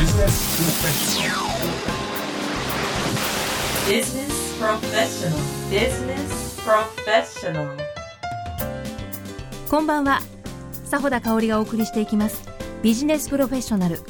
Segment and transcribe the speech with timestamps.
[0.00, 1.44] Business Professional.
[3.86, 4.56] Business
[6.64, 7.76] Professional.
[9.68, 10.22] こんばんは。
[10.90, 12.48] 佐穂田香織がお送りしていきます。
[12.82, 14.00] ビジネスプロフェッショナル。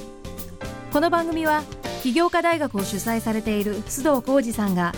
[0.92, 1.64] この番組は
[2.04, 4.92] 起業家大学を主催されている須藤浩二さんが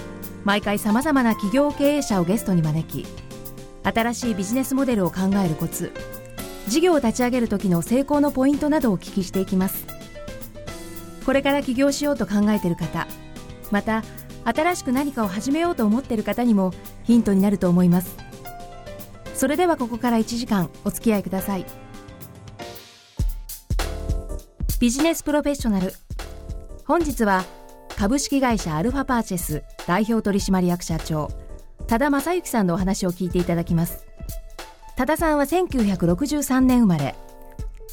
[0.45, 3.07] 毎回さまざまな企業経営者をゲストに招き
[3.83, 5.91] 新しいビジネスモデルを考えるコツ
[6.69, 9.92] 事業を立ち上げる時の成功のポイントなどをお聞きしていきます。
[11.25, 13.07] これから起業しようと考えている方
[13.71, 14.03] また
[14.45, 16.73] 新しく何かを始めようと思っている方にも
[17.05, 18.17] ヒントになると思います。
[19.35, 21.67] それではここから1時間お付き合いください。
[24.81, 25.93] ビジネスプロフェッショナル。
[26.87, 27.45] 本日は
[27.97, 31.31] 株式会社アルファパーチェス代表取締役社長
[31.87, 34.07] 多田正幸さんのお話を聞いていただきます。
[34.97, 37.15] 多田さんは1963年生まれ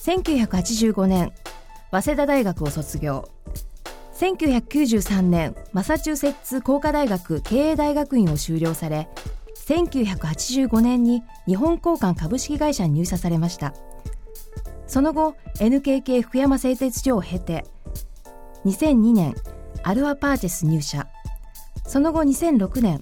[0.03, 1.31] 1985年
[1.91, 3.29] 早稲田大学を卒業。
[4.13, 9.07] 1993年マサチューセッツ工科大学経営大学院を修了され
[9.65, 13.73] 1985年に日本交換株式会社に入社されました。
[14.87, 17.65] その後 NKK 福山製鉄所を経て
[18.65, 19.35] 2002年
[19.83, 21.07] アルファパーチェス入社。
[21.87, 23.01] その後2006年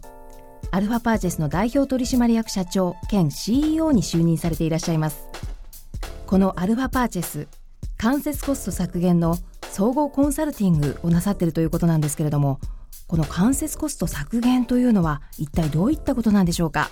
[0.72, 5.26] アルファパーチェスの代表取締役社長兼 CEO に就任されていらっしゃいます。
[6.26, 7.48] このアルファパーチェス
[7.98, 9.38] 間接コスト削減の
[9.72, 12.60] 総合コンサルティングをなさっているということなんですけれども
[13.08, 16.92] この間接コスト削減というのは一体どういったことなんでしょうか？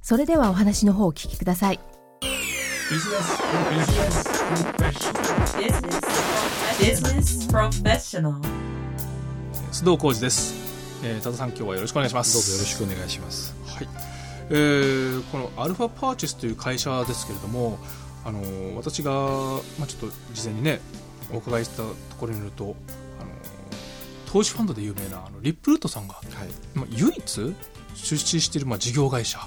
[0.00, 1.80] それではお話の方をお聞きください
[6.78, 8.40] Business Professional
[9.72, 10.54] 須藤浩二です、
[11.04, 13.56] えー、多田さん今日はよろしくお願いしますどうぞよろしくお願いします。
[13.66, 13.88] はい
[14.50, 17.78] えーこのアルファパーチェスという会社ですけれども、
[18.28, 19.12] あのー私が、
[19.78, 20.80] まあ、ちょっと事前にね
[21.32, 21.84] お伺いしたと
[22.18, 26.24] ころによると、あのー投資ファンドで有名なあのリップルートさんが、はい。
[26.74, 27.56] まあ、唯一
[27.94, 29.40] 出資している、まあ、事業会社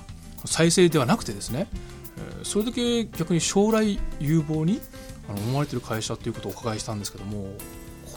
[0.46, 1.68] 再生ではなくてですね、
[2.18, 4.82] えーそれだけ逆に将来有望に
[5.30, 7.54] あの思われている会社ということをお伺いしたんですけども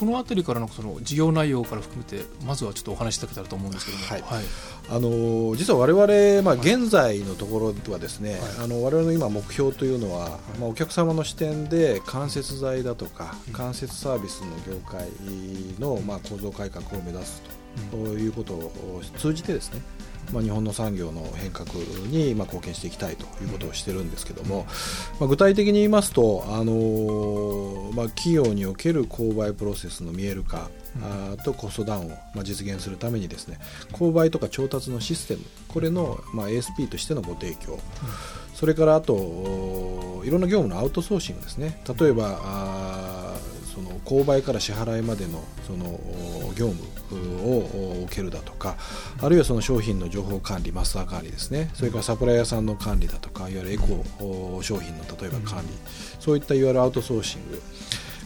[0.05, 4.21] この辺りからのその事業内容から含めてまずはちょっとお話しいただけたらと思うんですけども、はい。
[4.21, 4.45] はい。
[4.91, 8.41] あのー実は我々まあ現在のところではですね、はい。
[8.65, 13.55] あの我々の今目標というのは、まあお客様の視点で間接材だとかうん。
[13.55, 15.09] 間接サービスの業界
[15.79, 17.43] のまあ構造改革を目指す
[17.91, 19.81] ということを通じてですね。
[20.33, 21.69] まあ、日本の産業の変革
[22.09, 24.67] にまあ貢献していきたいということをしてるんですけども、
[25.21, 30.71] まあ、具体的に言いますと、あのーまあ、企業における購買プロセスの見える化、
[31.45, 33.59] とコストダウンをまあ実現するためにですね
[33.93, 37.81] 購買とか調達のシステムこれのまあ ASP としてのご提供、
[38.55, 41.81] それからあとおいろんな業務のアウトソーシングですね。
[41.99, 43.35] 例えば
[43.75, 45.99] その購買から支払いまでのその
[46.55, 46.85] 業務
[47.43, 48.77] を受けるだとか
[49.21, 51.71] あるいはその商品の情報管理マスター管理ですね。
[51.75, 55.69] それからサプライヤーさんの管理だとかいわゆるエコー商品の例えば管理、
[56.21, 57.61] そういったいわゆるアウトソーシング。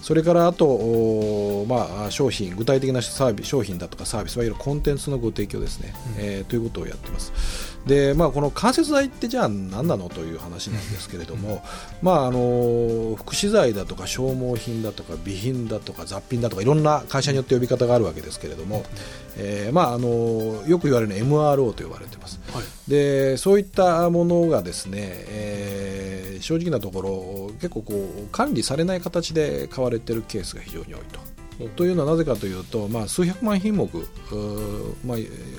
[0.08, 7.78] それからあと、おまあ、商品具体的なサービス商品だとかサービスいわゆるコンテンツのご提供ですね、えーということをやってます。
[7.86, 11.62] で、まあ、この間接材ってじゃあ何なのという話なんですけれども、
[12.00, 18.84] まあ、あの福祉財だとか消耗品だとか備品だとか雑品だとかいろんな会社によって呼び方があるわけですけれども、
[19.36, 22.40] えーまあ、あのよく言われるの MRO と呼ばれてます。
[22.54, 22.64] はい。
[22.90, 31.20] でそういったものがですね、えー正直なところ結構こう管理されない形で買われているケースが非常に多いと。
[31.76, 33.88] というのはなぜかというと、まあ、数百万品目、
[35.04, 35.18] まあ、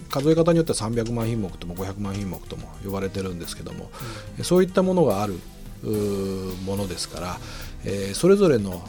[0.10, 3.92] 数え方によっては300万品目とも500万品目とも呼ばれてるんですけども、
[4.42, 5.36] そういったものがある
[6.66, 7.38] ものですから、
[7.86, 8.82] えーそれぞれの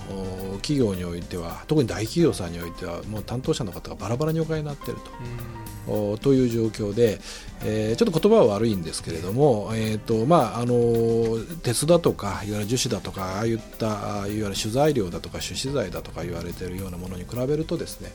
[0.53, 5.93] お企業においては特に大企業さんにおいてはもう担当者の方がバラバラにお買いになっていると。
[5.93, 7.21] おという状況で、
[7.63, 18.11] えーちょっと言葉は悪いんですけれども、えーとまあ、あの鉄だとかいわゆる樹脂だとかああいったいわゆる取材料だとか種子材だとか言われているようなものに比べるとですね、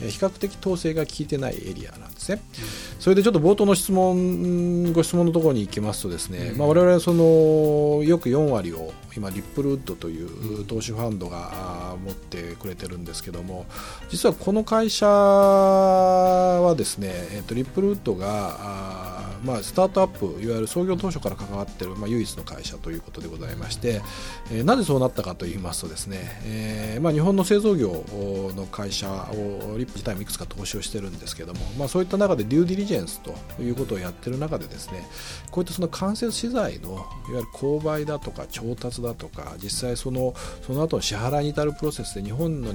[0.00, 2.40] 比較的統制が効いてないエリアなんですね。
[2.98, 13.66] それでちょっと冒頭の質問ご質問のところに行きますとですね、まあ、我々はそのよく4割を今リップルウッドという投資ファンドが持ってくれてるんですけども
[14.08, 19.09] 実はこの会社はですね、えっとリップルウッドが
[19.44, 24.02] まあ、スタートアップいわゆる創業当初から関わっている、まあ、唯一の会社ということでございまして、
[24.50, 28.04] えー、なぜそうなったかといいますとですね、えーまあ、日本の製造業
[28.56, 35.06] の会社をリップ自体もいくつか投資をしてるんですけども、まあ、そういった中でデューディリジェンスということをやってる中でですね
[35.50, 40.34] こういったその間接資材のいわゆる購買だとか調達だとか実際その
[40.66, 42.72] その後の支払いに至るプロセスで日本の,、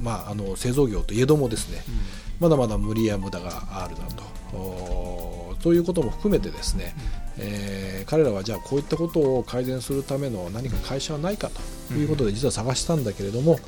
[0.00, 1.94] まあ、あの製造業といえどもですね、うん、
[2.40, 5.37] まだまだ無理や無駄があるなと。
[5.62, 6.94] ということも含めてですね、
[7.38, 11.50] えー、彼らはじゃあこういったことを改善するための何か会社はないか
[11.88, 13.58] ということで実は探したんだけれども、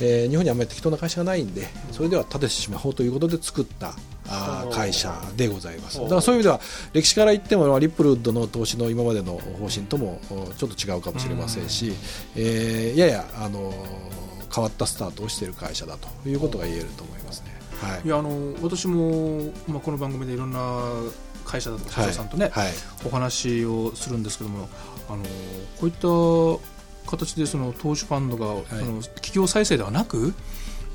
[0.00, 3.94] えー、日本にあんまり適当な会社がないんでそれでは立ててしまおうということで作った
[4.28, 6.00] あ会社でございます。
[6.00, 6.60] だからそういう意味では
[6.92, 10.20] 歴史から言ってもリップルウッドの投資の今までの方針とも
[10.56, 11.92] ちょっと違うかもしれませんし、
[12.36, 13.72] えー、ややあの
[14.54, 17.52] 変わったスタートをしている会社だということが言えると思いますね。
[17.80, 20.58] はい、いやあの私も、まあ、この番組でいろんな
[21.44, 22.64] 会社だとか社長さんとね、はい。
[22.66, 22.74] はい、
[23.06, 24.68] お話をするんですけども
[25.08, 25.22] あの
[25.78, 30.34] こういった形でその投資ファンドが、その企業再生ではなく、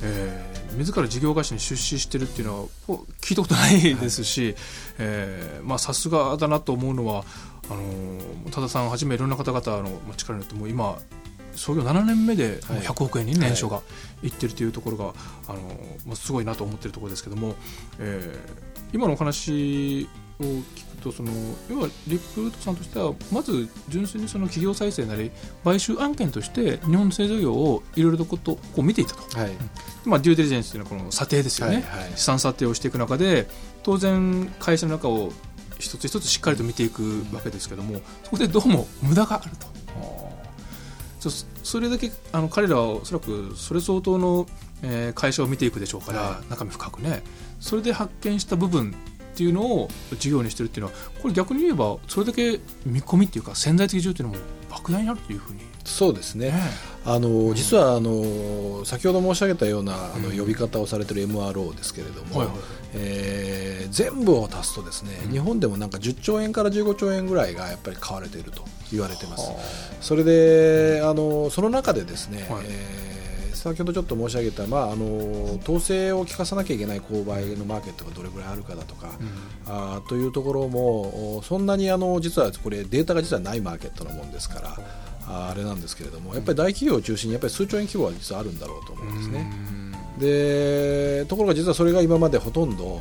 [0.02, 4.56] えー、自ら事業会社に出資してるっていうのは聞いたことないですし、はい、
[5.00, 7.24] えー、まあさすがだなと思うのは
[7.70, 7.82] あの
[8.52, 10.98] 多田さんはじめいろんな方々の力によっても今
[11.54, 13.82] 創業7年目で100億円に年商が
[14.24, 15.14] いってるというところが、はい、
[15.50, 15.60] あの
[16.08, 17.56] まあ、すごいなと思ってるところですけども、
[18.00, 20.08] えー、今のお話
[20.40, 21.32] を聞くとその
[21.70, 25.32] 要はリクルートさんとしてはまず純粋にその企業再生なり
[25.64, 29.52] 買収案件として日本の製造業をいろいろとことこう見ていたと、はい、
[30.06, 33.48] まあ、デューデリジェンスというのはこの査定ですよね、はいはい、資産査定をしていく中で
[33.84, 35.32] 当然会社の中を
[35.78, 39.68] 一つ一つしっかりと見ていくわけですけどもそこでどうも無駄があると。
[41.64, 44.48] それだけあの彼らはおそらくそれ相当の、
[44.82, 47.24] えー、会社を見ていくでしょうから、はい、中身深くね。
[47.60, 48.96] それで発見した部分
[49.40, 49.88] っていうのを
[50.20, 55.62] 事業にしてるっていうのはこれ逆に言えばそれだけ見込みっていうか潜在的需要っていうのも莫大になるというふうに。
[55.86, 56.54] そうですね、
[57.04, 62.52] あの実はあの先ほど申し上げたようなあの呼び方をされている MRO ですけれども、
[62.94, 69.52] えー、全部を足すとですね、日本でもなんか10兆円から15兆円ぐらいがやっぱり買われていると言われてます。
[70.02, 73.09] それであのその中でですね、はい、えー
[73.60, 79.10] 先ほどちょっと申し上げた、まあ、あの統制を効かさなきゃいけない購買のマーケットがどれぐらいあるかだとか、
[79.66, 84.78] うん、あというところもそんなにあの実はこれデータが実はないマーケットのもんですから。
[85.32, 89.52] あれなんですけれどもやっぱり大企業を中心にやっぱり数兆円規模は実はあるんだろうと思うんですね。
[90.18, 93.00] でところが実はそれが今までほとんど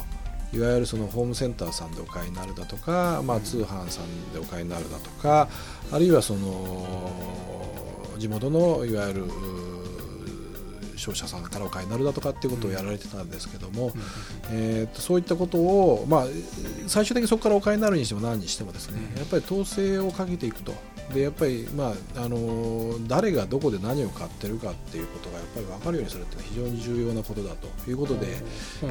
[0.52, 5.48] いわゆるそのホームセンターさんでお買いになるだとか、まあ、通販さんでお買いになるだとか
[5.90, 6.86] あるいはその
[8.18, 9.24] 地元のいわゆる
[10.98, 13.92] 商社さんからお買いになるだとかっていうことをやられてたんですけども、
[14.50, 16.24] えー、とそういったことを、まあ、
[16.86, 20.74] 最終的にそこからお買いになるにしても何にしてもですねやっぱり統制をかけていくと。
[21.08, 28.36] でやっぱり、まあ、あの誰がどこで何を買ってるかっていうことがやっぱり分かるようにするっていうのは非常に重要なことだということで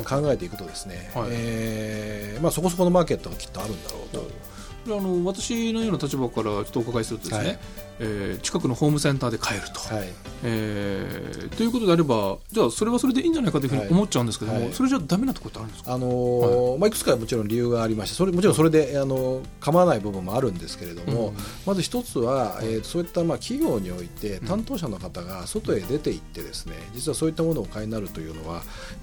[0.04, 4.57] 考えていくとですね、はい、えー、まあ、そこそこのマーケットがきっとあるんだろうと。
[4.88, 7.59] あの私のような立場からちょっとお伺いするとですね、はい、
[8.00, 10.08] えー、近くのホームセンターで買えると、はい、
[10.44, 21.36] えー、ということであればじゃあそれはそれでいいんじゃないかというふうに思っちゃうんですけども、はい、それじゃだめなところってあるんですか、あのーはい、まあ、いくつかもちろん理由がありましてそれもちろんそれで、あの構わない部分もあるんですけれども、うん、
[21.66, 28.62] まず一つは、えー、そういったまあ企業において担当者の方が外へ出て行ってですね実はそういったものをお買いになるというのは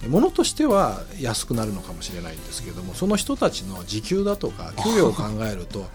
[0.08, 5.86] ものとしては安くなるのかもしれないんですけれどもその人たちの時給だとか給与を考えると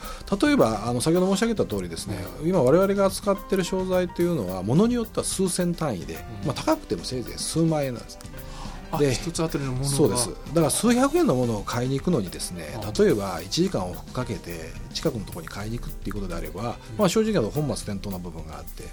[0.45, 8.19] 例えばあの先ほど申し上げた通りですね今我々が扱っている商材というのはものによっては数千単位で、まあ、高くてもせいぜい数万円なんです。
[8.97, 10.29] で一つ当たりのものそうです。
[10.29, 12.63] だから数百円のものを買いに行くのにですね
[12.97, 18.85] 例えば1時間をかけて近くのところに買いに行くっていうことであれば、まあ、正直なと本末転倒な部分があって、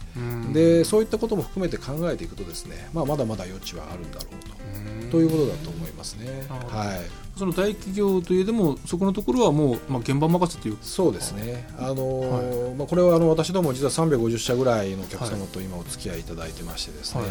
[0.53, 5.13] でそういったことも含めて考えていくとですね、まあ、まだまだ余地はあるんだろうと。
[5.13, 6.47] ということだと思いますね。
[6.49, 17.31] はいその大企業といえどもそこのところはもう、まあ、現場任せというそうですね、あのーはい、まあ、これはあの私ども実は350社ぐらいのお客様と今お付き合いいただいてましてですね、はい、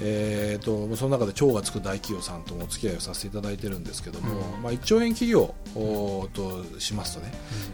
[0.00, 5.54] えーと、その中で超がつく大企業さんともお付き合いをさせていただいてるんですけども、うん、まあ、1兆円企業
[6.32, 7.32] としますとね、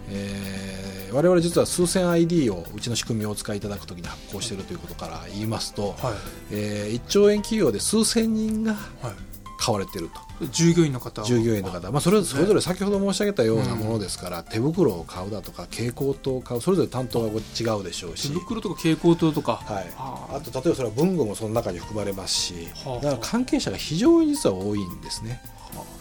[0.08, 6.14] うん、えー、我々実は数千 ID をうちの仕組みをお使いいただくときに発行しているということから言いますと、はい、
[6.52, 9.34] えー、1兆円企業で数千人が、はい。
[9.64, 11.90] 買われてると従業員の方従業員の方。
[11.90, 18.28] まあ、それそれぞれ先ほど申し上げたようなものですから、うん、手袋を買うだとか蛍光灯を買うそれぞれ担当が違うでしょうし。
[18.28, 20.40] 手袋とか蛍光灯とか、はい、あ。
[20.40, 25.40] と例えばそれは文具もその中に含まれますし、はあ、だから関係者が非常に実は多いんですね。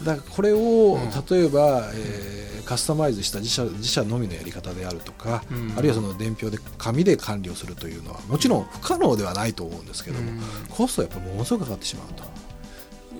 [0.04, 1.00] だからこれを、
[1.30, 5.74] 例えば、えーーカスタマイズした自社自社のみのやり方であるとか、うん。
[5.78, 10.40] あるいはその伝票で紙で管理をするというのはもちろん不可能ではないと思うんですけども、うん。
[10.70, 12.24] コストはやっぱりものすごくかかってしまうと。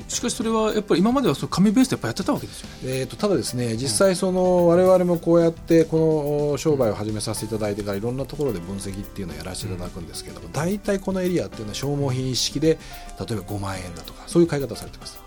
[0.08, 2.76] しかしそれはやっぱり今まではその紙ベースでやっぱやってたわけですよね。
[2.84, 12.78] えー、とただですね実際その我々もこうやってこの商売を始めさせていただいてからいろんなところで分析っていうのをやらせていただくんですけども大体このエリアっていうのは消耗品一式で例え
[13.18, 15.22] ば5万円だとかそういう買い方をされてます。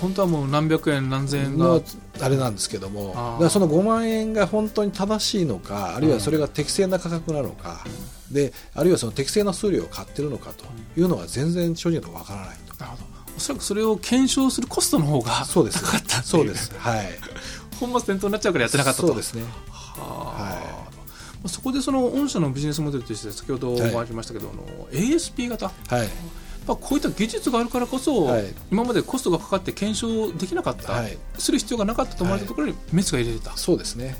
[0.00, 1.66] 本当はもう何百円何千円が。
[1.66, 1.82] の
[2.20, 7.84] あれなんですけどもだからその5万円が本当に正しいのかあるいはそれが適正な価格なのか、
[8.30, 10.64] であるいはその適正な数量を買ってるのかと
[11.00, 12.74] いうのは全然正直なところわからないと。
[12.84, 15.80] なるほどおそらくそれを検証するコストの方がそうです。
[15.80, 16.74] 高かったそうです。
[16.76, 17.06] はい。
[17.78, 19.06] 本末転倒になっちゃうからやってなかったと。
[19.06, 19.44] そうですね。
[19.70, 21.44] はあ。
[21.44, 25.66] はそこでその御社のビジネスモデルとして先ほどお話しましたけど、あの ASP 型。
[25.66, 26.00] はい。
[26.00, 26.08] やっ
[26.66, 28.52] ぱこういった技術があるからこそ、はい。
[28.72, 31.16] 今までコストがかかって検証できなかった、はい。
[31.38, 34.16] する必要がなかったと思われたところにメスが入れてた、そうですね。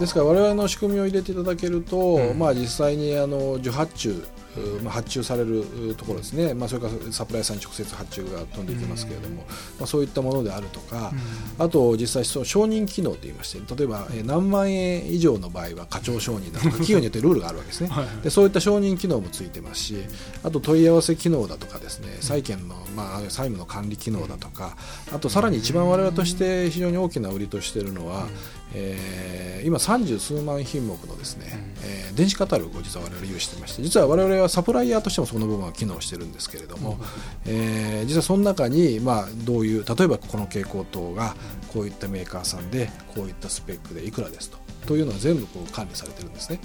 [0.00, 2.38] ですから我々の仕組みを入れていただけると、うん。
[2.38, 4.37] まあ、実際にあの受発注、う
[4.82, 5.60] まあ、発注される
[5.90, 9.44] うところですね、まあ、それからサプライヤーさんに直接発注が飛んでいきますけれども、
[9.78, 11.12] まあ、そういったものであるとか、
[11.58, 17.88] あと実際そう承認機能といいまして例えばえー何万円以上の場合は課長承認だとか 企業によってルールがあるわけですね。
[17.88, 19.96] はいでそういった承認機能もついてますし
[20.42, 24.76] あと問い合わせ機能だとかですね債権の、まあ、債務の管理機能だとか
[25.12, 28.26] あとさらに一番我々として非常に大きな売りとしているのは、
[28.74, 31.46] えー今三十数万品目のですね、
[31.82, 36.98] えー電子カタログを実は我々有していまして実は我々はサプライヤーとしてもその部分は機能してるんですけれども、
[37.46, 41.34] えー実はその中に、まあ、どういう例えばこの蛍光灯が
[41.72, 44.58] こういったメーカーさんでこういったスペックでいくらですと。
[44.86, 46.60] というのは全部こう管理されてるんですね。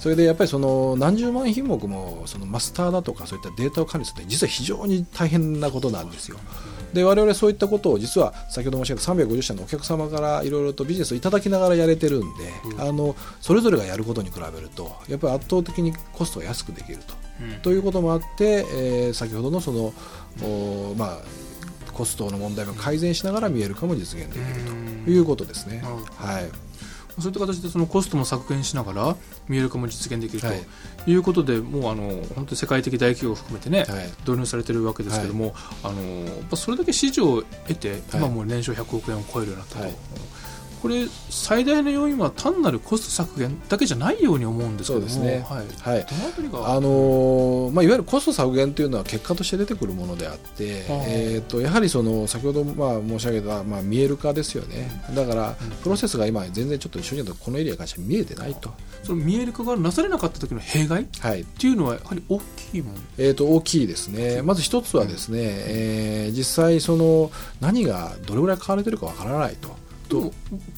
[0.00, 6.38] それでやっぱりその何十万品目もそのマスターだとかそういったデータを管理するって実は非常に大変なことなんですよ。
[6.92, 12.26] で我々そういったことを実は先ほど申し上げた350社のお客様からいろいろとビジネスをいただきながらやれてるんで、
[12.78, 17.14] あのそれぞれがやることに比べるとやっぱり圧倒的にコストが安くできると。
[17.62, 19.92] ということもあって、えー先ほどのその
[20.42, 21.18] おまあ
[21.92, 25.82] コストの問題も改善しながら見える化も実現できるということですね。
[26.16, 26.50] はい。
[27.20, 29.16] そういった形でそのコストも削減しながら
[29.48, 30.60] 見える化も実現できるはい。
[31.04, 34.06] ということで、もうあの本当に世界的大企業を含めてね、はい。
[34.20, 39.94] 導入されてるわけですけども、あのやっぱそれだけ市場を得て、今もう年商100億円を超えるようになったと、はい
[40.80, 45.08] これ最大の要因は単なるコスト削減だけじゃないように思うんですけども。
[45.08, 45.44] そうですね。
[45.48, 46.06] はい、はい。
[46.64, 54.90] あのーまあ、いわゆるコスト削減というのは結果として出てくるものであって、あーえー、とやはりその先ほどまあ申し上げた、まあ、見える化ですよね。
[55.14, 58.70] だからプロセスが今全然ちょっと正直なとこのエリアに関しては見えてないと、
[59.02, 61.02] その見える化がなされなかった時の弊害？
[61.02, 61.44] っはい。
[61.44, 64.42] ていうのはやはり大きいものえー、と大きいですね。
[64.42, 67.30] まず一つはですね、えー実際その
[67.60, 69.70] 何がどれぐらい買われてるかわからないと。
[70.08, 70.32] でも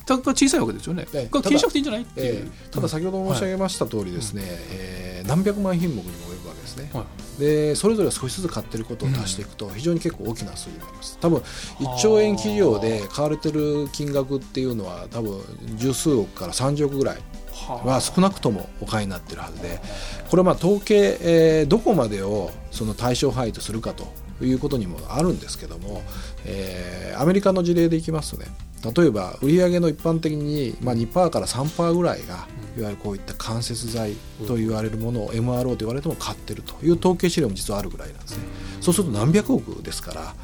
[0.06, 1.28] 単価が小さいわけですよね、ええ。
[1.30, 2.02] が気にしなくていいんじゃない？
[2.02, 2.68] っていう、え。
[2.70, 7.04] ーただ先ほど申し上げました通りですね、えー何百万品目にも及ぶわけですね、は
[7.38, 7.40] い。
[7.40, 11.18] でそれぞれ少しずつ買ってることを足していくと非常に結構大きな数字になります。
[11.20, 11.38] 多分
[11.78, 15.40] 1兆円企業で買われてる金額っていうのは多分
[15.76, 17.18] 十数億から30億ぐらい
[17.68, 19.78] はは少なくともお買いになってるはずで。
[20.30, 24.10] これはまあ統計、えーどこまでをその対象範囲とするかと
[24.44, 26.02] いうことにもあるんですけども、
[26.44, 28.46] えーアメリカの事例でいきますとね
[28.96, 32.46] 例えば売上の一般的に、まあ、2%から3%ぐらいが
[32.78, 34.14] いわゆるこういった間接材
[34.46, 36.74] と言われるものを MRO と言われても買ってると。
[36.82, 38.44] いう統計資料も実はあるぐらいなんですね。
[38.80, 40.34] そうすると何百億ですから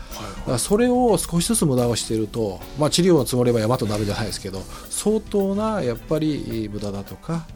[0.46, 4.60] らそれを少しずつ無駄をしていると、まあ、治療の積もれば山となるじゃないですけど
[4.90, 7.46] 相当なやっぱり無駄だとか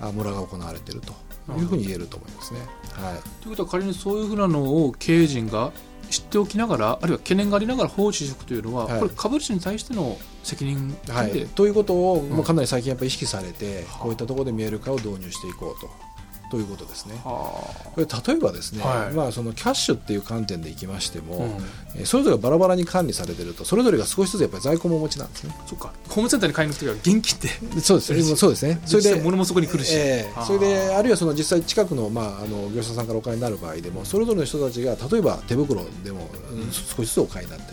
[0.00, 1.12] あムラが行われていると
[1.58, 2.60] いうふうに言えると思いますね。
[2.92, 3.42] はい。
[3.42, 5.72] ということは仮にそういうふうなのを経営陣が
[6.10, 9.00] 知っておきながらあるいは懸念がありながら放置しておくというのは、はい。
[9.00, 16.07] これ株主に対しての責任で、はい、ということを、うかなり最近やっぱり意識されて、こういったところで見える化を導入していこうと
[16.50, 17.14] ということですね。
[17.24, 19.14] はこれ例えばですね、はい。
[19.14, 21.50] まあ、そのキャッシュっていう観点でいきましても、うん。
[21.94, 25.54] えーそれぞれがバラバラに管理されてるとそれぞれが少しずつやっぱり在庫もお持ちなんですね。
[25.66, 25.92] そっか。
[26.08, 28.12] ホームセンターに買いに行く時は現金ででそうです。
[28.14, 28.80] ね そうですね。
[28.86, 37.72] それで物もそこに来るし、ええそれであるいはその実際近くの,、まあ、あの業者さんからお買いになる場合でもそれぞれの人たちが例えば手袋でも、うん少しずつお買いになって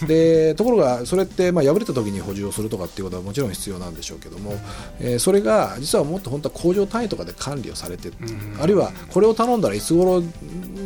[0.00, 0.08] る。
[0.08, 4.58] で ところがそれって、まあ、破れた時に補充をするとかっていうことはもちろん必要なんでしょうけども、
[5.00, 8.10] えーそれが実はもっと本当は工場単位とかで管理をされて
[8.60, 10.22] あるいはこれを頼んだらいつ頃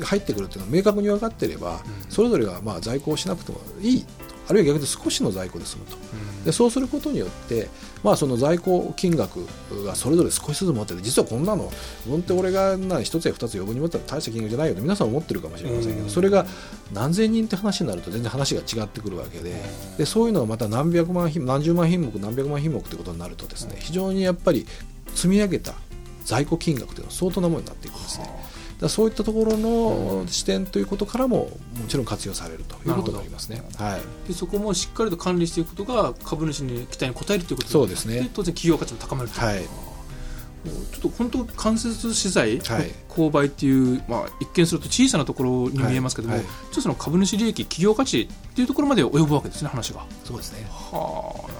[0.02, 4.04] 入ってくるっていうのが明確に分かっていれば、それぞれがまあ在庫をしなくてもいい。
[4.04, 5.96] とあるいは逆に少しの在庫で済むと。
[6.44, 7.68] でそうすることによって、
[8.02, 9.46] まあ、その在庫金額
[9.86, 11.72] がそれぞれ少しずつ持ってて実はこんなの
[12.08, 16.10] 本って俺がな一つや二つ余分に持ったら大した金額じゃないよと皆さん思ってるかもしれませんけど、うん。
[16.10, 16.46] それが
[16.92, 19.54] 何千人って話になると全然話が違ってくるわけで。
[19.98, 24.66] でそういうのがまた何百万品何十万品目何百万品目ってことになるとですね非常にやっぱり
[25.14, 25.74] 積み上げた
[26.24, 28.30] 在庫金額というのは相当なものになっていくんですね。
[28.80, 33.62] だそういったところの視点ということからももちろん活用されるということになりますね。
[33.76, 34.28] はい。
[34.28, 37.68] でそこもしっかりと管理していくことが株主に期待に応えるということ。
[37.68, 38.28] そうですね。
[38.34, 39.40] 当然企業価値も高まると。
[39.40, 39.42] い。
[39.42, 39.64] うはい
[40.64, 42.92] ちょっと本当間接資材、はい。
[43.08, 46.44] 購買っていう、まあ、一見すると小さなところに見えますけども、はい。
[46.44, 50.04] はいちょっとその株主利益企業価値っていうところまで及ぶわけですね話が。
[50.24, 50.64] そうですね。
[50.70, 51.52] はあ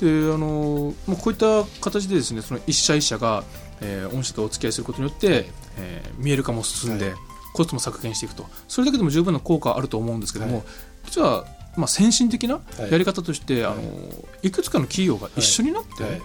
[0.00, 3.44] であのまあこういった形でですねその一社一社が、
[3.82, 5.46] えー御社とお付き合いすることによって、
[5.78, 7.14] えー見える化も進んで、はい。
[7.54, 8.46] コストも削減していくと。
[8.68, 10.64] それだけでも十分な効果あると思うんですけども、はい。
[11.06, 11.44] 実は、
[11.76, 12.90] まあ、先進的なはい。
[12.92, 13.82] やり方として、い、あの
[14.42, 16.22] いくつかの企業が一緒になって、はい。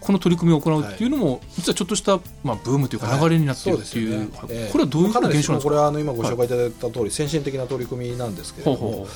[0.00, 3.20] この取り組みを行うっていうのも、実はちょっとした、まあ、ブームというかはい。
[3.20, 5.58] 流れになっているっていう,、これはどういう現象なんですか？
[5.60, 9.06] これはあの今ご紹介いただいた通り、先進的な取り組みなんですけれども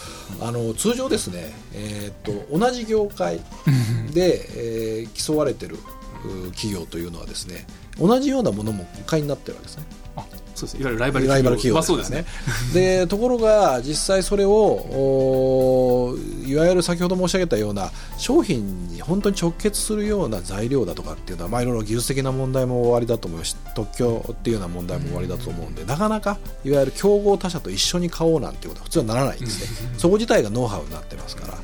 [0.43, 3.41] あの通常ですね、えーっと同じ業界
[4.13, 5.79] で、えー競われてるう
[6.53, 7.67] 企業というのはですね
[7.99, 9.85] 同じようなものも買いになってるわけですね。
[10.17, 10.25] あ
[10.55, 12.25] そうですいわゆるライバル企業まあ、ですからそうですね。
[12.75, 31.59] で ところが実際それをおいわゆる先ほど申し上げたような商品に本当に直結するような材料だとかっていうのは、まあ、いろいろ技術的な問題も終わりだと思うし特許っていうような問題も終わりだと思うんでなかなかいわゆる競合他社と一緒に買おうなんていうことは普通はならないんですね そこ自体がノウハウになってますから。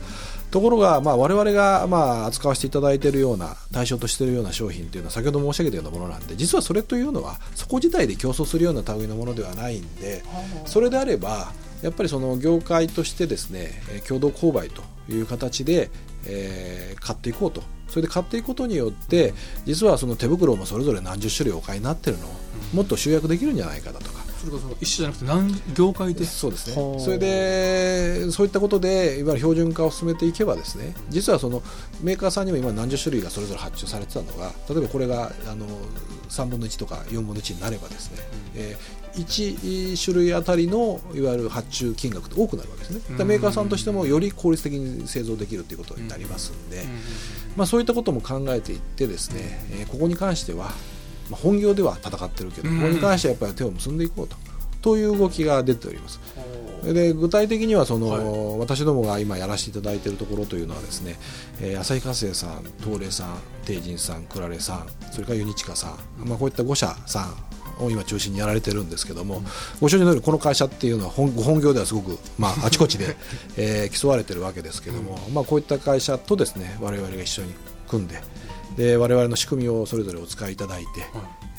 [0.56, 10.22] ところが、まあ、我々が、まあ、扱わせていただいているような対象としているような商品というのは先ほど申し上げたようなものなんで実はそれというのはそこ自体で競争するような類のものではないんで
[10.64, 14.82] それであればやっぱりその業界としてですね共同購買と
[15.12, 15.90] いう形で、
[16.26, 17.62] えー買っていこうと。
[17.88, 19.32] それで買っていくことによって
[19.64, 22.30] 実はその手袋もそれぞれ何十種類お買いになってるのを
[22.74, 26.24] もっと集約できるんじゃないかだとかれこそ一社じゃなくて何業界で？
[26.24, 31.62] そうですはあねそれでそういったことでいわゆる標準化を進めていけばですね実はその
[32.02, 35.66] メーカーさんにも今何十種類がそれぞれ発注されてたのが例えばこれがあの
[36.28, 38.18] 3分の1とか4分の1になればですね、
[38.54, 43.24] えー1種類あたりのいわゆる発注金額って多くなるわけですね。
[43.24, 46.84] メーカーさんとしてもより効率的に製造できるということになりますんで、
[47.56, 50.70] まあ、そういったことも考えていってですね、えーここに関しては、
[51.30, 52.76] まあ、本業では戦ってるけど、うん。
[52.76, 54.36] ここに関してはやっぱり手を結んでいこうと。
[54.82, 56.20] という動きが出ております。
[56.84, 61.16] で具体的にはその、私どもが今やらせていただいているところというのはですね、
[61.60, 67.26] えー旭化成さん、東レさん、帝人さん、クラレさん、それからユニチカさん、まあ、こういった5社さ
[67.80, 69.42] んを今中心にやられてるんですけども、
[69.80, 73.16] ご承知のようにこの会社っていうのは本本業ではすごく、まあ、 あちこちで、
[73.56, 77.54] えー競われてるわけですけども、まあ、こういった会社とですね我々が一緒に
[77.88, 78.22] 組んで
[78.76, 80.88] で我々の仕組みをそれぞれお使いいただいて、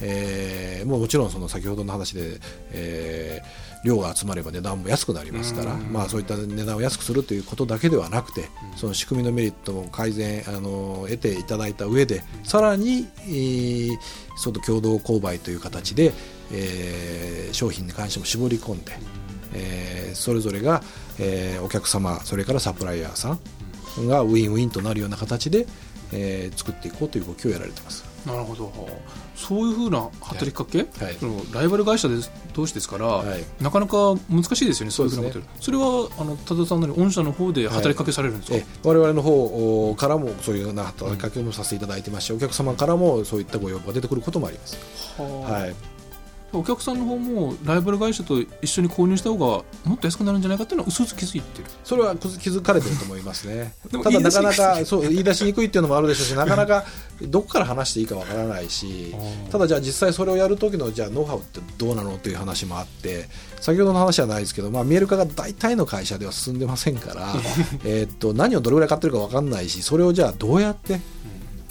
[0.02, 2.40] えーもうもちろんその先ほどの話で、
[2.72, 5.94] えー量が集まれば値段も安くなりますから、うん。
[5.94, 13.98] まあ、そういった値段を安くするということだけではなくて、その仕組みのメリットも改善あの得ていただいた上でさらに、えー
[14.36, 16.12] その共同購買という形で、
[16.52, 18.98] えー商品に関しても絞り込んで、
[19.54, 20.82] えーそれぞれが、
[21.20, 23.38] えーお客様それからサプライヤーさ
[24.02, 25.68] んがウィンウィンとなるような形で、
[26.14, 28.04] えー作っていこうという動きをやられてます。
[28.26, 28.72] なるほど。
[29.36, 31.16] そういうふうな働きかけ、はい。
[31.20, 33.46] そのライバル会社です同士ですから、はい。
[33.62, 44.78] なかなか難しいですよね、そういうふうなことそうやるそれはあの多田さんなり御社の方で働きかけされるんですか、え我々の方からもそういうような働きかけもさせていただいてますし、お客様からもそういったご要望が出てくることもあります。
[45.18, 45.52] はあ。
[45.62, 45.76] はい、
[46.54, 51.66] お客さんの方もライバル会社と一緒に購入した方がもっと安くなるんじゃないかっていうのは薄々気づいてる。
[51.84, 53.74] それは気づかれてると思いますね。
[53.92, 56.86] ただなかなかそう言い出しにくいっていうのもあるでしょうしなかなか
[57.22, 59.14] どこから話していいかわからないし
[59.52, 63.28] ただじゃあ実際それをやる時のじゃあノウハウってどうなのという話もあって
[63.60, 67.34] 先ほどの話はないですけど、まあ、見える化が大体の会社では進んでませんから
[67.84, 71.02] えーっと何をどれぐらい買ってるかわかんないしそれをじゃあどうやって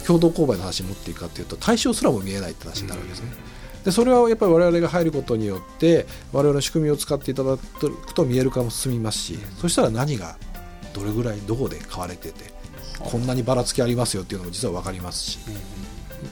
[0.04, 3.55] 共同購買の話に持っていくかというと対象すらも見えないって話になるわけですね。
[3.86, 10.36] でそれはやっぱり我々が入ることによって我々の仕組みを使っていただくと見える化も進みますしそしたら何が
[10.92, 12.50] どれぐらいどこで買われてて
[12.98, 15.38] こんなにばらつきありますよっていうのも実は分かりますし。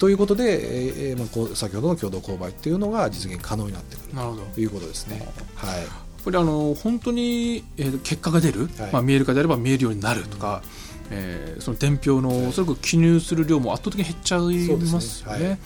[0.00, 4.14] ということで、えーえーまあ、こう先ほどの共同購買っていうのが実現可能になってくる。
[4.54, 5.28] ということですね。
[5.54, 5.78] はい。
[5.78, 5.88] やっ
[6.24, 8.92] ぱりあの本当に、えー結果が出る、はい。
[8.92, 10.62] まあ、見える化であれば見えるようになるとか、
[11.10, 15.38] えーその伝票のおそらく記入する量も圧倒的に減っちゃいますよね。
[15.38, 15.44] はい。
[15.44, 15.58] はい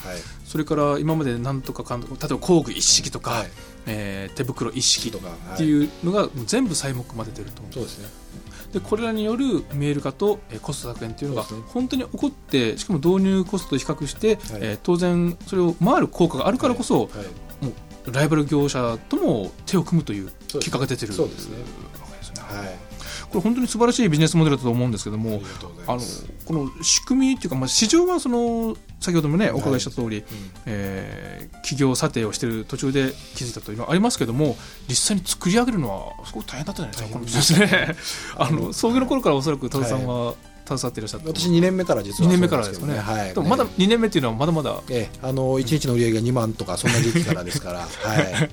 [0.49, 3.51] それから今までなんとかかんとか例えば工具一式とか、はい。
[3.87, 8.09] えー手袋一式とかっていうのが全部材木まで出ると思う、そうですね。
[8.73, 17.65] でこれらによる見える化と、えーコスト削減というのが本当に起こってしかも導入コストと比較して、えー当然それを回る効果があるからこそ、はい。
[17.65, 17.73] も
[18.07, 21.57] うライバル業者とも手を組むという結果が出てるそうですね。
[22.41, 22.79] はい。
[23.29, 25.43] これ本当に素晴らしいビジネスモデルだと思うんですけども
[25.87, 26.01] あの
[26.47, 30.25] この仕組みっていうか、まあ、市場はその先ほどもねお伺いした通り、うん。
[30.67, 31.29] えー
[31.69, 34.57] 企業査定をしている途中で気づいたというのはありますけども
[34.89, 37.97] 実際に作り上げるのはすごく大変だったじゃないですかね。
[38.37, 40.35] あの創業の頃からおそらく多田さんは
[40.67, 42.99] 携わっていらっしゃった、私2年目から実は2年目からですかね。
[42.99, 43.35] はい。
[43.35, 45.19] でもまだ2年目っていうのはまだまだええ。
[45.23, 47.81] あの1日の売り上げが2万とかそんな時期からですから。
[48.03, 48.51] はい。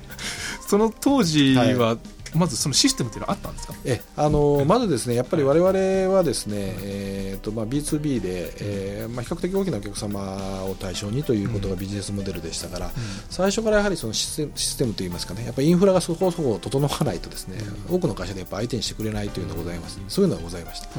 [0.68, 1.98] その当時は
[2.36, 12.92] まずそのシステムっていうのはあったんですか、えあのまずですねやっぱり我々はですね、えーとまあ、B2B で、えーまあ、比較的大きなお客様を対象にということがビジネスモデルでしたから、
[13.30, 17.58] 最初からやはりそのシステムシステムといいますかねやっぱりインフラがそこそこ整わないとですね、
[17.90, 20.90] 多くの会社でやっぱ相手にしてくれないというのがございます、そういうのがございました。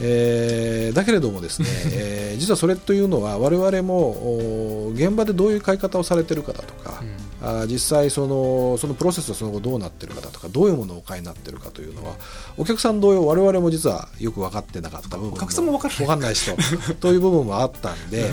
[0.00, 3.96] えーだけれどもですね、 えー実はそれというのは我々も
[4.86, 7.02] お現場でどういう買い方をされてるかだとか、
[7.42, 12.14] あー実際そのそのプロセスがその後どうなってるかだとかどういうものをお買いになってるかというのは
[12.56, 15.98] お客さん同様我々も実はよく分かってなかった部分お客さんも分からない。
[15.98, 16.56] 分かんない人
[17.00, 18.30] という部分もあったんで、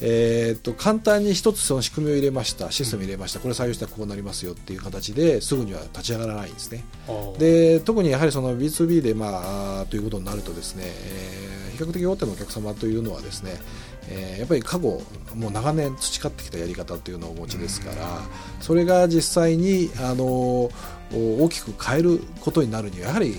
[0.00, 6.84] えーっと簡単に一つその仕組みを入れましたシステム入れましたこれ採用したらこうなりますよっていう形ですぐには立ち上がらないんですね。
[7.06, 13.58] どで特にやはりその B2B で、まあ、ということになるとですね、えー比較的大手のお客様というのはですね、
[14.14, 15.00] えーやっぱり過去
[15.34, 18.20] もう長年培ってきたやり方というのをお持ちですから
[18.60, 20.70] それが実際にあのお
[21.12, 23.36] 大きく変えることになるにはやはり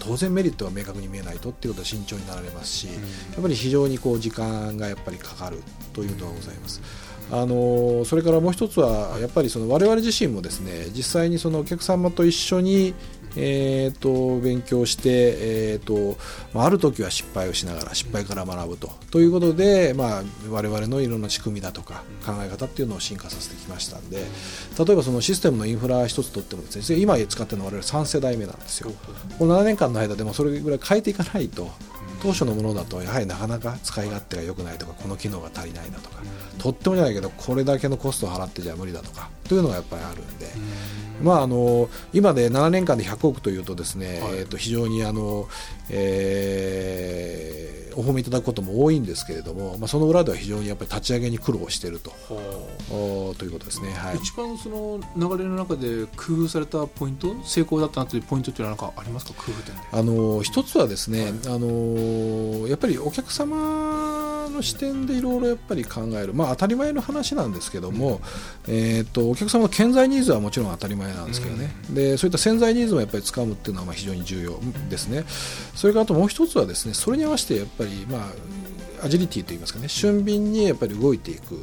[0.00, 2.92] 当然メリットが明確に見えないとっていうことは慎重になられますし、や
[3.38, 6.80] っぱり非常にこう時間がやっぱりかかるというのはございます。
[7.30, 12.94] あのそれからもう一つはやっぱりその我々自身もですね実際にそのお客様と一緒に
[13.36, 15.02] えー、と勉強して、
[15.72, 16.18] えーと
[16.52, 18.90] まあ、る時は失敗をしながら失敗から学ぶと。
[19.10, 28.92] ということで、まあ、我々のいろんな仕組みだとか考え方っていうのを進化させてきましたんで例えばそのシステムのインフラ一つとってもですね今使ってるのは我々3世代目なんですよ。
[29.38, 31.70] この7年間の間でもそれぐらい変えていかないと
[32.22, 36.16] 当初のものだとやはりなかなか使い勝手が良くないとかこの機能が足りないだとか
[36.58, 40.46] とってもじゃないけどこれだけのコストを払ってじゃ無理だとかというのがやっぱりあるんで。
[41.22, 44.38] まあ、あの今で7年間で100億というとですね、はい。
[44.38, 45.48] えー、と非常にあの、
[45.90, 52.12] えーお褒めいただくことも多いんですけれども、まあ、その裏では非常にやっぱり立ち上げに苦労していると。
[52.90, 53.90] おということですね。
[53.90, 54.16] はい。
[54.16, 59.34] 一番その流れの中で工夫されたポイント成功だったなというポイントっていうのは何かありますか？
[59.34, 59.80] 工夫点で。
[59.92, 68.20] あの一つはですね、あのやっぱりお客様の視点でいろいろやっぱり考える、まあ、当たり前の話なんですけども、
[68.68, 75.24] えー、とお客様の潜在ニーズはもちろん当たり前なんですけどね、でそういった潜在ニーズもやっぱり掴むっていうのはまあ非常に重要ですね。
[75.74, 78.18] それからあともう一つはですねそれに合わせてやっぱり、ま
[79.00, 79.88] あ、アジリティといいますかね。
[79.88, 81.56] 俊敏にやっぱり動いていく。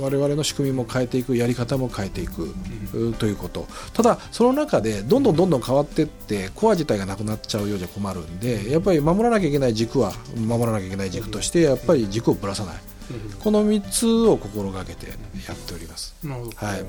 [0.00, 2.54] 我々の仕組みも変えていくやり方も変えていく、
[2.94, 3.66] うということ。
[3.92, 12.76] ただその中でどんどんどんどん変わっていってコア自体がなくなっちゃうようじゃ困るんでやっぱり守らなきゃいけない軸は守らなきゃいけない軸としてやっぱり軸をぶらさない
[13.42, 15.14] この3つを心がけてや
[15.54, 16.14] っております。
[16.22, 16.84] なるほど、はい。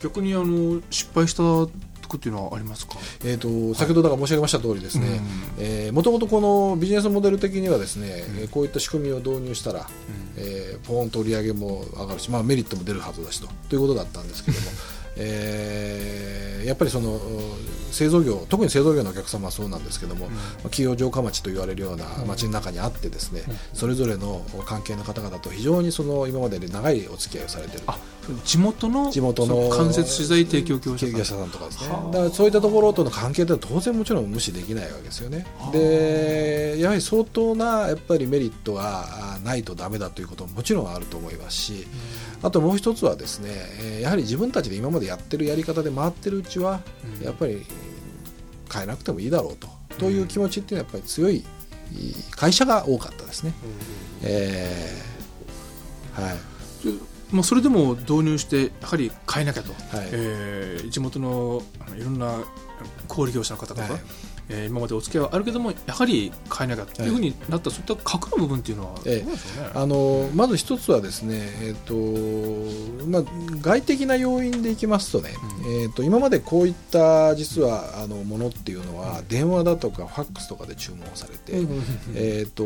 [0.00, 1.68] 逆にあの失敗したっ
[2.20, 2.94] ていうのはありますか？
[3.24, 5.20] えー、と先ほどだから申し上げました通りですね、
[5.58, 9.88] えーもともとこのビジネスモデル的にはですね、えーこういった仕組みを導入したら、
[10.36, 14.66] えーポーンと売り上げも上がるし、まあ、メリットも出るはずだしとということだったんですけども、
[15.16, 17.20] えーやっぱりその
[17.92, 27.84] 製造業特に製造業のお客様はそうなんですけども、まあ企業城下町と言われるような町の中にあってですね、それぞれの関係の方々と非常にその今までで長いお付き合いをされている。
[27.86, 27.98] あ
[28.44, 31.48] 地元の地元のそ間接取材提供業者さん。
[31.50, 31.88] とかですね。
[31.90, 32.10] はあ。
[32.10, 35.46] だからそういったところとの関係では当然もちろん無視できないわけですよね。
[35.72, 41.86] でやはり相当なやっぱりメリットがあないとダメだということももちろんあると思いますし
[42.42, 46.80] あともう一つはですねえーやはり自分たちで今までやってるやり方で回ってるうちは
[47.18, 47.24] うん。
[47.24, 47.64] やっぱり
[48.72, 49.68] 変えなくてもいいだろうと。
[49.98, 51.44] という気持ちっていうのはやっぱり強い
[52.30, 53.54] 会社が多かったですね。
[54.22, 56.36] えーはい。
[57.32, 60.08] まあ、それでも導入してやはり変えなきゃと、はい。
[60.12, 61.62] えー地元の
[61.98, 62.40] いろんな
[63.08, 64.00] 小売業者の方とか、はい
[64.48, 69.24] えー今までお付き合いはあるけどもやはり変えなきゃというふうになった、そういった核の部分っていうのはえ。
[69.74, 73.22] あのまず一つはですね、えーとまあ、
[73.60, 75.30] 外的な要因でいきますとね、
[75.64, 81.52] うえー、と今までこういった実はあのものっていうのは電話だとかファックスとかで注文されて、
[82.14, 82.64] えー、と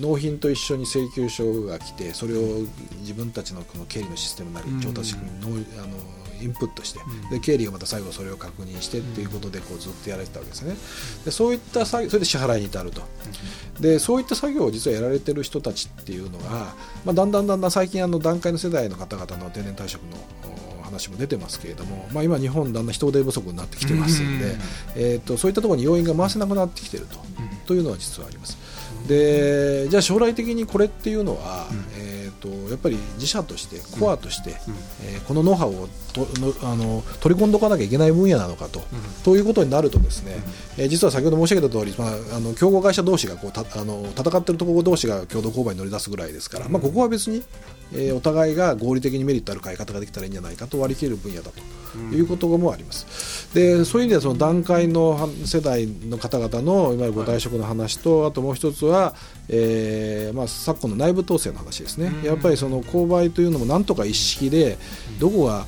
[0.00, 2.66] 納品と一緒に請求書が来てそれを
[3.00, 4.80] 自分たちのこの経理のシステムなりうん。
[4.80, 7.30] 調達仕組みのあのインプットして、うん。
[7.30, 10.76] で経理がまた最後それを確認してっていうことでこうずっとやられてたわけですね。
[11.24, 13.02] でそういった作業それで支払いに至ると。
[13.80, 20.16] でそういった作業を実はやられてる人たちっていうのが、まあ、だんだんだんだん最近あの段階の世代の方々の定年退職の
[20.80, 24.60] お話も出てますけれども、まあ、今日本だんだん人手不足になってきてますんで、うん
[24.96, 27.18] えー、とそういったところに要因が回せなくなってきてると
[27.66, 28.56] というのは実はあります。
[29.06, 31.84] でじゃあ将来的にこれっていうのは、うん。
[31.96, 34.56] えー、とやっぱり自社としてコアとして、うん。
[35.04, 38.82] えーこのノウハウをとのあの取り込んでおかなきゃいけない分野なのかと。
[39.24, 40.36] ということになるとですね、
[40.78, 47.42] えー実は先ほど申し上げた通り、まあ、あの競合会社同士がこうたあの戦ってるところ同士が共同購買に乗り出すぐらいですから、まあ、ここは別に、
[47.92, 51.60] えーお互いが合理的にメリットある買い方ができたらいいんじゃないかと割り切る分野だと
[52.14, 53.45] いうこともあります。
[53.54, 59.14] でそういう意味ではその段階のは世代の方々のいわゆるご退職の話と、あともう一つは、
[59.48, 64.76] えーまあ、昨今の内部統制の話ですね、やっぱりその購買というのもなんとか一式で
[65.18, 65.66] どこが、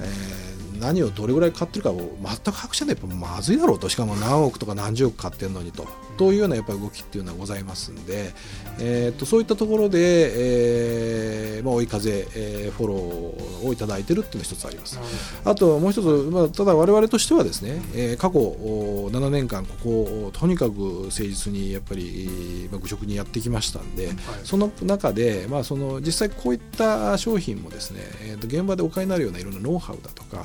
[0.00, 0.40] えー
[0.80, 2.96] 何をどれぐらい買ってるかを全く把握してない。
[2.96, 3.90] とまずいだろうと。
[3.90, 5.86] しかも何億とか何十億買ってるのにと
[6.20, 8.34] というようなやっぱり動きっていうのはございますんで、
[8.78, 14.98] えー、とそういったところで、えーまあ、追い風、えーフォローをいただいているっていうのが一つあります。
[15.44, 19.90] あともう一つ、まあ、ただ我々としてはですね、えー過去お7年間ここ
[20.26, 20.72] をとにかく
[21.04, 24.10] 誠実にやっぱり、まあ、愚直にやってきましたんで、
[24.44, 30.44] その中で、まあ、その実際こういった商品もですね、えーと現場でお買いになるようないろんなノウハウだとか、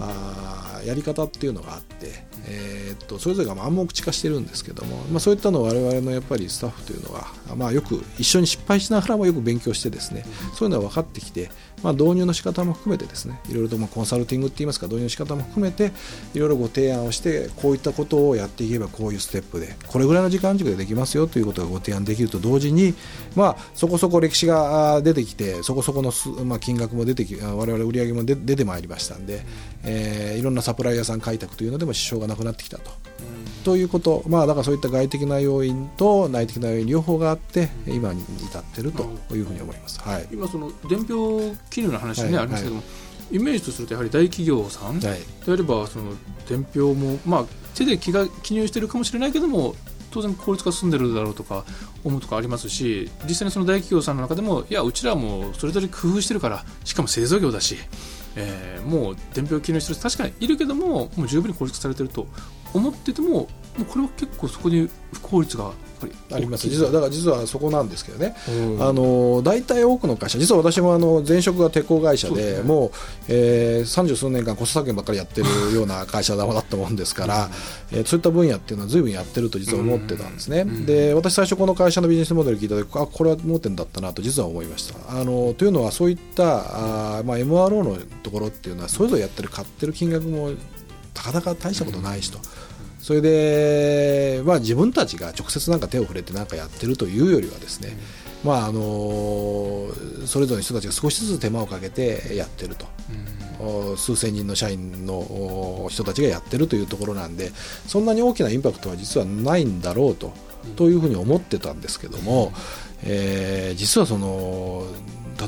[0.00, 7.26] あやり方っていうのがあって、えーっとそれぞれが暗黙知化してるんですけども、まあ、そういったのを我々のやっぱりスタッフというのは、
[7.56, 10.24] まあ、よく一緒に失敗しながらもよく勉強してですね、
[10.54, 11.50] そういうのは分かってきて、
[11.82, 15.92] まあ、導入の仕方も含めてですねいろいろとまあコンサルティングって言いますか導入の仕方も含めて
[16.34, 22.94] いろいろご提案をしてこういったことをやっていけばこういうステップでこれぐらいの時間軸でできますよということがご提案できると同時に、
[23.36, 29.42] まあ、そこそこ歴史が出てきてそこそこのす、まあ、金額も出てきあ我々売り上げも出出てまいりましたんで、
[29.84, 32.90] えーいろんなサプライヤーさん開拓というのでも支障がなくなってきたと。
[33.64, 40.00] ということ、まあ、だからそういった外的な要因と内的な要因両方があって今に至ってるというふうに思います。
[40.00, 42.82] はい今その伝票記入の話ね、はいありますけども、
[43.30, 45.18] イメージとするとやはり大企業さんではい。
[45.48, 46.12] あればその
[46.48, 49.74] 伝票もまあ手で記が記入してるかもしれないけども
[50.10, 51.64] 当然効率化進んでるだろうとか
[52.04, 57.78] 思うとかありますし実際にその大企業さんの中でもいやうちらはもうそれぞれ工夫してるからしかも製造業だし、
[58.36, 62.26] えーもう伝票記入してる人確かにいるけどももう十分に効率化されてると
[62.74, 63.46] 思ってても
[63.78, 66.68] もうこれは結構そこに不効率がやっぱりあります。
[66.68, 68.82] 実はだから実はそこなんですけどね、うん。
[68.82, 72.62] あの大体多くの会社実は私もあの前職が鉄鋼会社でね。
[72.62, 72.90] もう、
[73.28, 77.50] えー、三十数年間コスト削減ばっかりやってるような会社だったもんですから、
[77.90, 80.86] えーそういった分野っていうのは随分やってると実は思ってたんですね、うん。
[80.86, 85.18] で私最初この会社のビジネスモデル聞いた時あこれは盲点だったなと実は思いました。
[85.18, 90.50] あのというのはそういったあー、まあ、MRO のところっていうのはそれぞれやってる買ってる金額も
[91.14, 92.38] たかだか大したことないしと。
[93.02, 97.96] それで、まあ、自分たちが直接なんか手を触れてなんかやってるというよりはですね、
[98.44, 99.88] まああの
[100.24, 102.86] それぞれの人たちが少しずつ手間をかけてやってると、
[103.58, 107.50] お数千人の社員のお人たちがやってるというところなんで
[107.88, 110.32] そんなに大きなインパクトは実はないんだろうと,、
[110.76, 112.52] というふうに思ってたんですけども、
[113.02, 114.86] えー実はその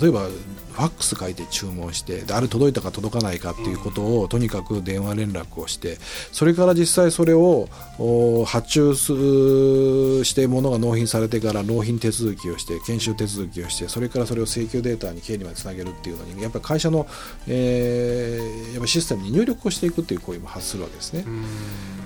[0.00, 0.26] 例えば
[0.74, 5.98] ファックス書いて注文してであれ届いたか届かないかっていうことをとにかく電話連絡をして
[6.32, 17.06] それから実際それをお発注すして物が納品されてから納品手続きをして研修手続きをしてそれからそれを請求データに経理までつなげるっていうのにやっぱり会社の、
[17.46, 21.24] えーやっぱシステムに入力をしていくっていう行為も発するわけですね。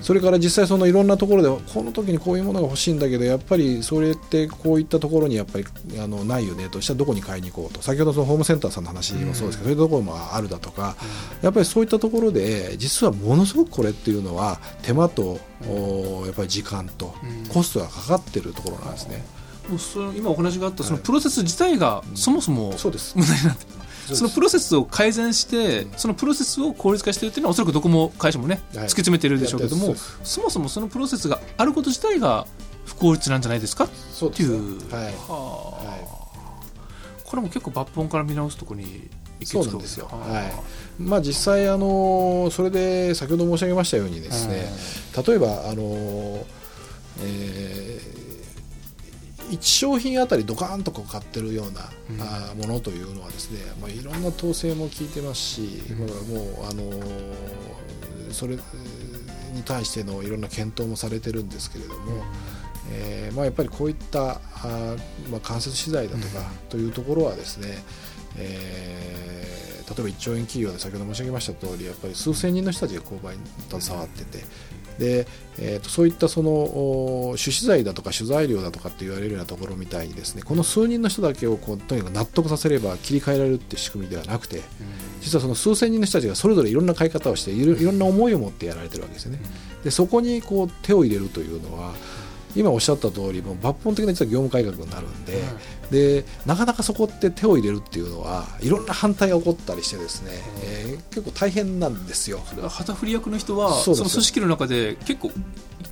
[0.00, 5.64] それから実際そのいろんなところでこの時にこういうものが欲しいんだけどやっぱりそれってこういったところにやっぱり
[5.98, 10.96] あのないよねとしたらどこに買いに行こうと先ほどそのホームセンターさんの話もそうですけど、そういうところもあるだとか、
[11.42, 17.14] やっぱりそういったところで実はものすごくこれっていうのは手間と、おやっぱり時間と
[17.48, 19.24] コストがかかってるところなんですね。
[19.68, 23.14] もうその今お話があったそのプロセス自体がそもそもそうです。
[23.16, 28.84] 問題になってそのプロセスを改善してそのプロセスを効率化しているっていうのはおそらくどこも会社もね、はい。
[28.84, 29.94] 突き詰めてるでしょうけども
[30.24, 32.46] そもそもそのプロセスがあること自体が
[32.86, 33.84] 不効率なんじゃないですか？
[33.84, 33.88] っ
[34.32, 35.04] ていう、はい。
[35.04, 35.32] はあ。
[35.84, 36.27] は
[37.28, 39.10] これも結構抜本から見直すところに
[39.44, 40.08] そうなんですよ。
[40.10, 40.52] ははい。
[40.98, 44.66] まあ、実際あのそれで先ほど申し上げましたようにですね、
[45.26, 46.46] 例えばあの、
[47.20, 48.18] えー
[49.48, 52.20] 1商品あたりドカーンとこう買ってるような、うん。
[52.20, 55.98] あーものというのはですね、まあ、いろんな統制も効いてますし、うん。
[56.00, 58.56] まあもうあのそれ
[59.54, 62.24] に対してのいろんな検討もされてるんですけれども、
[62.90, 64.98] えーまあ、やっぱりこういったあー、
[65.30, 67.68] まあ、間接資材だとかというところはですね、
[68.36, 69.38] えー
[69.88, 73.42] 例えば1兆円企業で先ほど申し上げました通りやっぱり数千人の人たちが購買に
[73.80, 74.44] 携わってて
[74.98, 75.26] で、
[75.58, 84.60] えー、とそういったそのお種子材だとか取材料だとかって言われるようなところみたいにですねこの数人の人だけをこうとにかく納得させれば切り替えられるっていう仕組みではなくて
[85.20, 89.40] 実はその数千人の人たちがそれぞれいろんな買い方をしていろいろんな思いを持ってやられてるわけですよね。
[89.84, 91.94] でそこにこう手を入れるというのは
[92.58, 100.32] 今おっしゃった通りもう抜本的な実は業務改革になるんで,、でなかなかそこって手を入れるっていうのはいろんな反対が起こったりしてですね、
[100.64, 102.40] えー結構大変なんですよ。
[102.68, 105.30] 旗振り役の人はその組織の中で結構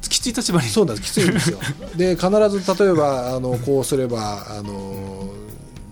[0.09, 0.69] きつい立場に。
[0.69, 1.15] そうなんです。
[1.15, 1.59] きついんですよ。
[1.97, 5.33] で必ず例えばあのこうすればあの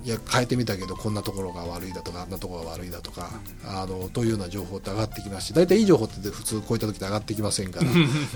[0.05, 3.31] いや変えてみたけどこんなところが悪いだとかあんなところが悪いだとか、
[3.67, 7.87] あのというような情報って上がってきますし大体いい情報って普通こういった時って上がってきませんから。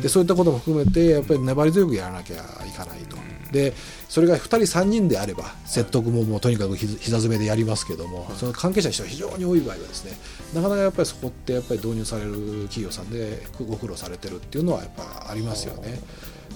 [0.01, 3.19] でそういったことも含めてやっぱり粘り強くやらなきゃいかないと。
[3.53, 3.75] で
[4.09, 10.13] それが2人3人であれば説得ももうとにかくひ膝詰めでやりますけども、その関係者の人が非常に多い場合はですね
[10.55, 12.33] なかなかやっぱりそこってやっぱり導入される
[12.69, 16.01] 企業さんでご苦労されてるっていうのはやっぱありますよね。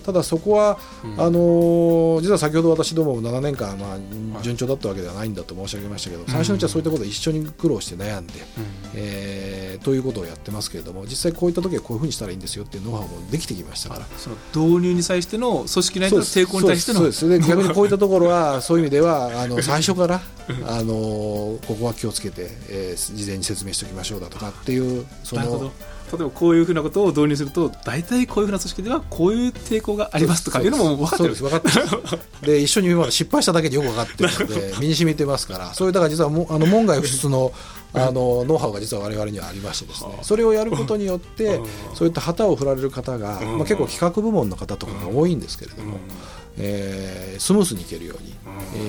[0.03, 0.79] ただそこは、
[1.17, 3.97] あの実は先ほど私ども7年間、ま
[4.38, 8.27] あ、順調だったわけではないんだと申し上げましたけど、最初のうちはそういったことを一緒に苦労して悩ん。
[8.27, 8.33] で、
[8.95, 14.07] えーということをやってますけれども実際こういった時はこういうふうにしたらいいんですよっていうノウハウもできてきましたから。
[14.17, 17.29] その導入に際しての組織内での抵抗に対してのそうです。
[17.29, 20.23] で逆にこういったところは そういう意味ではあの 最初から
[20.67, 20.95] あの
[21.67, 25.65] ここは気をつけて、えー事前に説明しておきましょうだとかっていうそなるほど。
[25.65, 25.73] の
[26.12, 31.35] 例えばこういうふうなことを導入すると大体こういうふうな組織ではこういう抵抗がありますとかいうのも分かってる。
[31.35, 31.75] 分かってる。
[32.42, 35.72] で一緒に今まで失敗しただけでよく分かってるので身に染みてますから。
[35.72, 37.53] そういうだから実はもあの門外不出の
[37.94, 40.18] あのノウハウが実は我々にはありましてですね。
[40.22, 41.61] それをやることによって
[41.94, 45.98] そういった旗を振られる方が、まあ、結構企画部門の方とかが多いんですけれども、
[46.59, 48.35] えースムースにいけるように、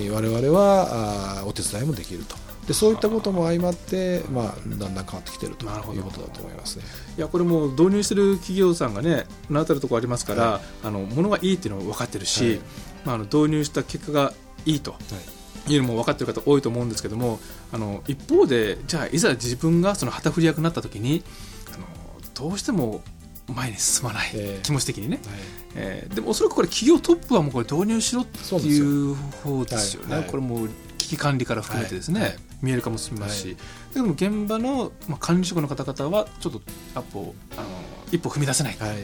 [0.05, 2.35] えー我々はあーお手伝いもできると
[2.67, 6.85] でそういったことも相まって、まあ、だんだん変わってきてるということだと思いますね。
[7.17, 12.59] いやこれもう導入してる企業さんがね名だたるところありますから、はあの物がいいっていうのも分かってるし、はい。
[13.05, 14.33] まあ、あの導入した結果が
[14.65, 14.95] いいと
[15.67, 15.77] い。
[15.77, 17.39] うのも分かってる方多いと思うんですけども
[17.71, 21.23] あの一方でじゃあいざ自分がその旗振り役になった時に
[21.73, 21.85] あの
[22.33, 23.01] どうしても
[23.47, 24.63] 前に進まない、ええ。
[24.63, 25.35] 気持ち的にね、はい。
[25.75, 30.21] えーでもおそらくこれ企業トップはもうこれ導入しろっていう方ですよね、はい。
[30.21, 30.29] はい。
[30.29, 30.67] これも
[31.13, 32.29] う危機管理から含めてですね、はい。
[32.29, 33.53] はい見えるかもしれませんし、は
[33.91, 33.93] い。
[33.95, 36.61] でも現場の、まあ、管理職の方々はちょっと
[36.95, 37.67] アップをあの
[38.09, 38.97] 一歩踏み出せない、はい。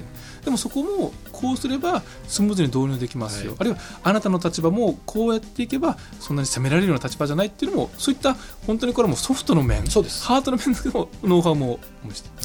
[0.45, 3.59] でもそこもこうすればスムーズに導入できますよ、はい。
[3.59, 10.23] あるいはあなたの立場もこうやっていけばそんなに責められるような立場じゃないっていうのもそういった本当にこれはもうソフトの面そうです。
[10.23, 11.79] ハートの面でも ノウハウも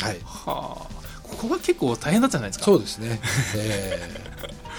[0.01, 0.19] はい。
[0.25, 2.65] はあここが結構大変だったんじゃないですか。
[2.65, 3.21] そうですね、
[3.57, 4.11] え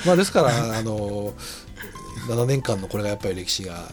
[0.03, 1.33] ーまあ、ですからあの
[2.27, 3.91] 7年間のこれがやっぱり歴史が、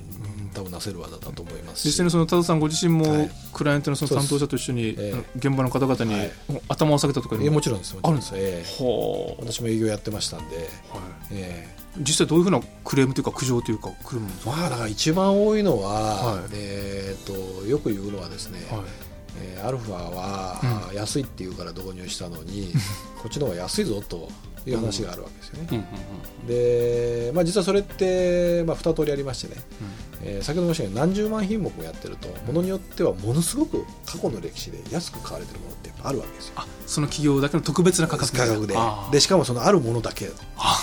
[0.53, 1.87] 多分なせる技だと思いますし。
[1.87, 3.31] 実際にその多田さんご自身も、はい。
[3.53, 4.97] クライアントのその担当者と一緒に、
[5.37, 6.33] 現場の方々に、はい
[6.69, 10.67] 頭を下げたとかえーもちろんですもちろんです、えー私も営業やってましたんで、はい。
[11.33, 16.45] え実際どういうふうなクレームというか苦情というか来るんですか、ーまあだから一番多いのは、はい。
[16.53, 18.81] えー、とよく言うのはですね、はい。
[19.41, 20.61] えーアルファは、
[20.93, 22.73] う安いっていうから導入したのに
[23.19, 24.29] こっちの方が安いぞと
[24.67, 25.87] いう話があるわけですよね。
[26.47, 29.61] で、まあ、実はそれって、まあ、2通りありましてね、
[30.25, 36.55] えー先ほど申したように何十万品目もやってるとものによってはものすごく過去の歴史で安く買われてるものってやっぱあるわけですよ。
[36.57, 38.75] あその企業だけの特別な価格価格で。
[39.11, 40.31] でしかもそのあるものだけ。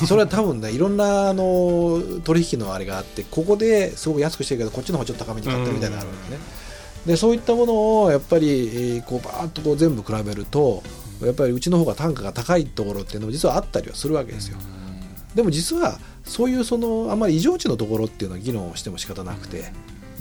[0.08, 6.60] それは多分ねいろんなあの取引のあれがあってここですごく安くしてるけどこっちの方がちょっと高めに買ってるみたいなのがあるわけですね。
[7.06, 10.84] でそういったものをやっぱりえーこうバーッとこう全部比べると
[11.24, 14.58] やっぱりうちの方が単価が高いところっていうのも実はあったりはするわけですよ。
[15.34, 16.00] でも実は
[16.30, 19.72] そういうそのあんまり異常値のところっていうのは議論をしても仕方なくて。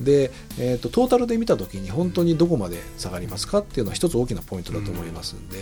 [0.01, 5.59] で、えー、とトータルで見た時に本当にどこまで下がりますかっていうのは一つ大きなポイントだと思いますんで、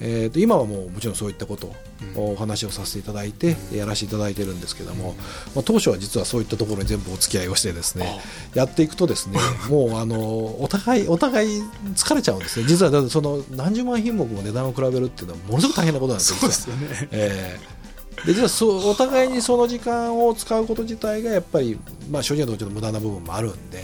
[0.00, 1.72] えー、と今はもうもちろんそういったこと
[2.16, 5.14] をお話をさせていただいてやらせていただいてるんですけども、
[5.54, 8.20] まあ、当初は実はそういったところに全部お付き合いをしてですね
[8.54, 11.62] やっていくとですね もうあのお互いお互い
[11.94, 12.66] 疲れちゃうんですね。
[12.68, 17.08] 実はその何十万品目も値段を比べるっていうのはものすごく大変なことなんですよそうですよね。
[17.10, 17.81] えー
[18.24, 21.78] で実はそうお互いにその時間を使うこと自体がやっぱり、
[22.10, 23.82] まあ、正直なところちょっと無駄な部分もあるんで。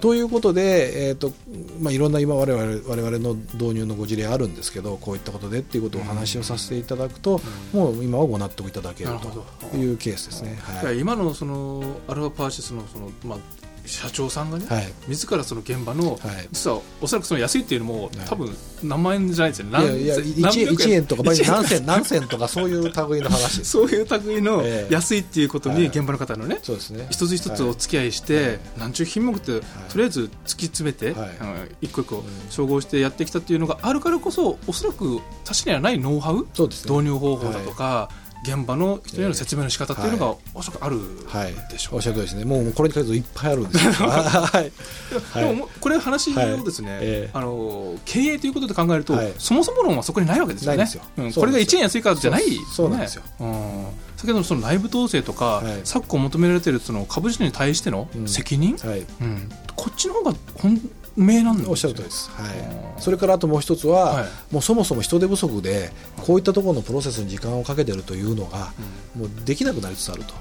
[0.00, 1.32] ということで、えーと
[1.80, 7.40] まあ、いろんな今我々我々の導入のご事例あるんですけどこういったことでっていうことをお話をさせていただくと、
[7.72, 9.12] もう今はご納得いただける
[9.70, 10.58] というケースですね。
[10.60, 13.38] はい今のそのアルファパーシスのその、まあ、
[13.86, 14.92] 社長さんがね、はい。
[15.08, 16.20] 自らその現場の、はい。
[16.52, 18.10] 実はおそらくその安いっていうのも、はい。
[18.26, 19.78] 多分何万円じゃないですよね。
[19.78, 23.64] いやいや何千 1, 何百円とか何千何千とかそういう類の話。
[23.64, 24.92] そういう類のええ。
[24.92, 25.86] 安いっていうことにはい。
[25.86, 27.06] 現場の方のね、そうですね。
[27.10, 28.58] 一つ一つお付き合いして、はい。
[28.78, 29.64] 何十品目って、と
[29.96, 31.86] りあえず突き詰めて、はい。
[31.86, 36.42] 一個一個照合してやってきたっていうのがあるからこそおそらく他社にはないノウハウ、ね。
[36.54, 38.08] 導入方法だとか、
[38.44, 41.54] 現場の人への説明の仕方っていうのが、はおそらくあるはい。
[41.70, 42.44] でしょう、おっしゃる通りですね。
[42.44, 43.92] もうこれに限らずいっぱいあるんですよ。
[44.08, 45.40] はい。
[45.40, 49.32] でもこれ話をですね、あの経営ということで考えると、はい。
[49.38, 50.86] そもそも論はそこにないわけですよね。
[51.16, 51.32] うん。
[51.32, 53.22] これが1円安いからじゃない、そうなんですよ。
[53.40, 53.86] うん。
[54.16, 55.80] 先ほどのその内部統制とか、はい。
[55.84, 58.28] 昨今求められているその株主に対してのうん。
[58.28, 59.06] 責任、はい。
[59.20, 59.48] うん。
[59.74, 60.80] こっちの方が本
[61.16, 62.50] 命なんですよおっしゃる通りです、はい。
[62.98, 64.26] それからあともう一つは、はい。
[64.50, 68.72] もうそもそも人手不足でこういったところのプロセスに時間をかけてるというのが、
[69.16, 70.34] もうできなくなりつつあると。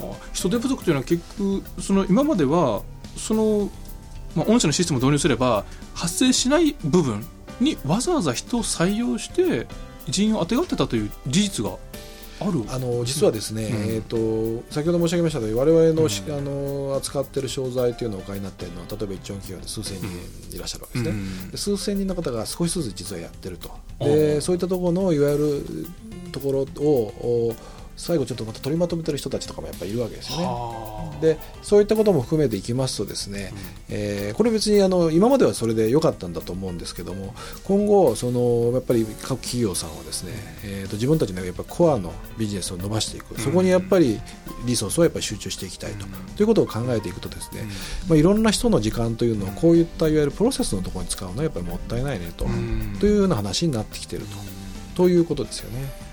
[0.00, 2.82] あ人手不足というのは結局その今までは
[3.16, 3.70] その、
[4.34, 7.26] まあ、御社のシステムを導入すれば発生しない部分
[7.60, 9.66] にわざわざ人を採用して
[10.08, 11.72] 人員をあてがってたという事実が
[12.40, 12.64] ある？
[12.68, 13.70] あの実はですね、うん。
[13.94, 23.70] えー、と先ほど申し上げましたように我々のあの扱っている商材というのをお買いになっているのは例えば一丁企業で数千人いらっしゃるわけですね、うんで数千人の方が少しずつ実はやってると。
[24.00, 25.86] あであそういったところのいわゆる
[26.30, 27.56] ところをお
[27.98, 30.44] 最後ちょっとまた取りまとめてる人たちとかもやっぱりいるわけですよね。
[30.44, 31.20] はあ。
[31.20, 33.52] でそういったことも含めていきますとですね、
[33.90, 37.34] えーこれ別にあの今まではそれで良かったんだと思うんですけども
[37.64, 40.32] 今後そのやっぱり各企業さんはですね、
[40.64, 43.40] えーと自分たちのやっぱコアのビジネスを伸ばしていく。
[43.40, 44.20] そこにやっぱり
[44.64, 47.66] リソースをやっぱり集中していきたいと,、ということを考えていくとですね、
[48.08, 52.96] まあ、いろんな人の時間というのをこういったいわゆるプロセスのところに使うのはやっぱりもったいないねと、うん。
[53.00, 54.36] というような話になってきていると。
[54.94, 56.07] ということですよね。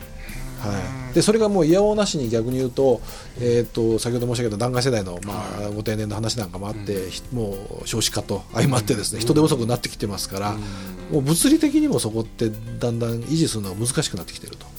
[0.68, 0.80] は
[1.11, 3.01] い、でそれがもういやおうなしに逆に言うと,、
[3.39, 10.53] えー、と先ほど申し上げた弾丸世代の、まあ、ご定年の話なんかもあって、ひもう少子化と相まってですね、人手不足になってきてますから、
[11.11, 12.49] もう物理的にもそこって
[12.80, 14.74] だんだん維持するのが難しくなってきていると。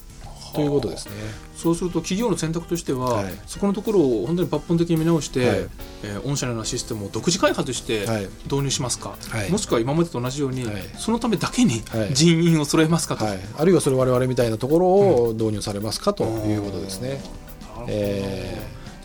[0.56, 1.12] ということですね。
[1.54, 3.34] そうすると企業の選択としては、はい。
[3.46, 5.58] そこのところを本当に抜本的に見直して、はい。
[6.02, 8.28] えー御社のようなシステムを独自開発してはい。
[8.44, 9.50] 導入しますか、はい。
[9.50, 10.74] もしくは今までと同じように、はい。
[10.98, 12.14] そのためだけにはい。
[12.14, 13.24] 人員を揃えますかと。
[13.24, 17.20] はい、あるいはそれ我々みたいなところを導入されますかということですね。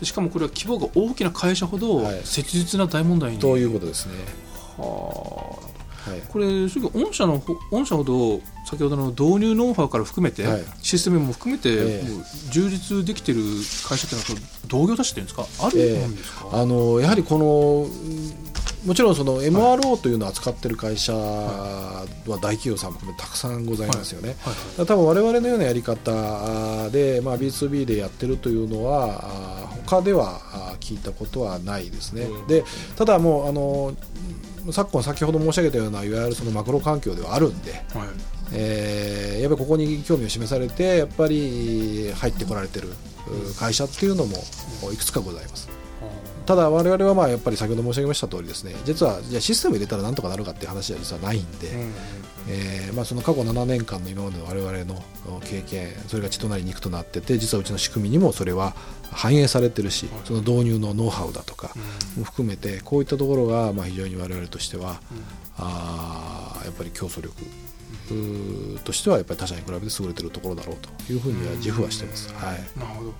[0.02, 2.20] しかもこれは規模が大きな会社ほどはい。
[2.24, 4.14] 切実な大問題に、ーということですね。
[4.76, 5.71] はあ
[6.06, 6.22] はい。
[6.28, 10.64] これ正直御社のほ御社ほど先ほどの導入ノウハウから含めて、はい。
[10.82, 12.08] システムも含めて、ええ。
[12.08, 13.40] もう充実できてる
[13.88, 15.66] 会社っていうのは同業他社っていうんですか？
[15.66, 17.46] あるええんですか、あのやはりこの
[17.84, 18.52] うん
[18.84, 24.34] もちろんその MRO というのを扱っている会社は大企業さんも含めてたくさんございますよね。
[24.40, 24.86] はい。
[24.86, 30.40] 多分我々のようなやり方で、まあ、B2B でやってるというのは他では
[30.80, 32.22] 聞いたことはないですね。
[32.22, 32.46] うん。
[32.48, 32.64] で
[32.96, 33.94] ただもうあの
[34.70, 37.82] 昨今先ほど申し上げたようないわゆるそのマクロ環境ではあるんで、はい。
[38.54, 44.36] えーやっぱりここに興味を示されてやっぱり入ってこられてるう会社っていうのも
[44.92, 45.68] いくつかございます。
[46.46, 51.92] ただ我々はまあやっぱり先ほど申し上げました通りですね実はじゃあシステム入れたらなんとかなるかっていう話は実はないんで、うん
[52.48, 55.02] えーまあ、その過去7年間の今までの我々の
[55.44, 58.74] 経験それが血となり肉となってて実はうちの仕組みにもそれは
[59.12, 61.72] 反映されてるしその導入のノウハウだとか
[62.18, 65.00] も含めてこういったところがまあ非常に我々としては
[65.58, 67.34] あーやっぱり競争力
[68.84, 72.32] としてはやっぱり他社に比べて優れてるところだろうというふうには自負はしてます。
[72.34, 72.60] はい。
[72.78, 73.12] なるほど。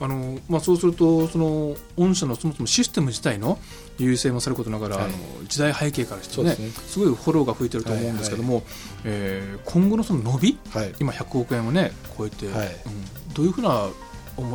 [0.00, 3.58] あのまあ、そうするとその御社のそもそもシステム自体の
[3.98, 5.04] 優位性もさることながら、はい。
[5.06, 5.14] あの
[5.48, 8.62] 時代背景からしてねそうですすごいフォローが吹いてると思うんですけども、
[9.04, 10.94] えー今後のその伸びはい。
[11.00, 12.66] 今100億円をね超えて、はい。
[12.68, 13.88] うんどういうふうな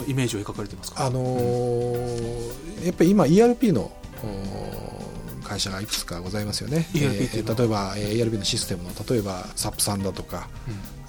[0.07, 1.05] イメージを描かれてますか？
[1.05, 3.91] あのーやっぱり今 ERP の
[5.43, 6.87] 会社がいくつかございますよね。
[6.93, 7.57] のは？
[7.57, 10.49] 例えば、えー ERP のシステムの例えば SAP さんだとか、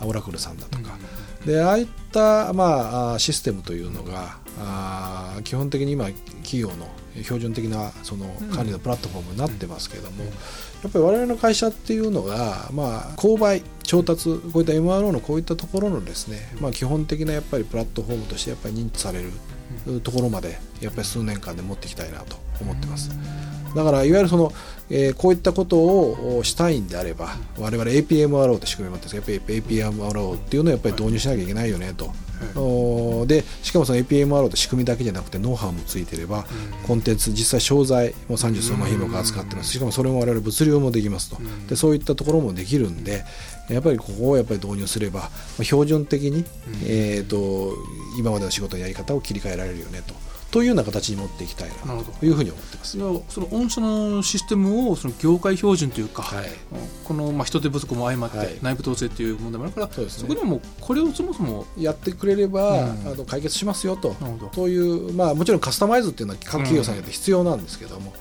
[0.02, 0.96] オラクルさんだとか、
[1.46, 6.06] でああいった、まあ、システムというのがあー基本的に今
[6.42, 6.88] 企業の
[7.22, 10.30] 標準的なその管理のプラットフォームになってますけれども、や
[10.88, 19.30] っぱり我々の会社っていうのが、まあ、購買調達こういった MRO のこういったところのですね、まあ、基本的なやっぱりプラットフォームとしてやっぱり認知される
[20.00, 23.10] ところまでやっぱり数年間で持っていきたいなと思ってます。
[23.74, 24.52] だからいわゆるその、
[24.88, 32.12] えーこういったことをおしたいんであれば我々 APMRO って仕組みもあってやっぱり APMRO っていうのをやっぱり導入しなきゃいけないよねと。
[32.56, 36.44] おでしかもその APMRO って仕組みだけじゃなくてノウハウもついてれば、
[36.86, 39.70] コンテンツ実際商材も30数万品目扱ってます。
[39.70, 41.38] しかもそれも我々物流もできますと、
[41.68, 43.24] でそういったところもできるんで
[43.68, 45.28] やっぱりここをやっぱり導入すれば、ま
[45.60, 46.44] あ標準的に、
[46.86, 47.74] えー、と
[48.18, 50.23] 今までの仕事のやり方を切り替えられるよねと。
[50.54, 52.92] というような形に持っていきたいなというふうに思ってます。
[52.92, 56.44] その御社のシステムをその業界標準というか、はい。
[57.02, 58.56] このまあ人手不足も相まって、はい。
[58.62, 60.28] 内部統制っていう問題もあるからそうですね。
[60.28, 62.90] こにはもうこれをそもそもやってくれれば、うん。
[63.04, 64.14] あの解決しますよと。
[64.52, 68.12] という、まあ、もちろんカスタマイズっていうのは各企業さんによって必要なんですけども、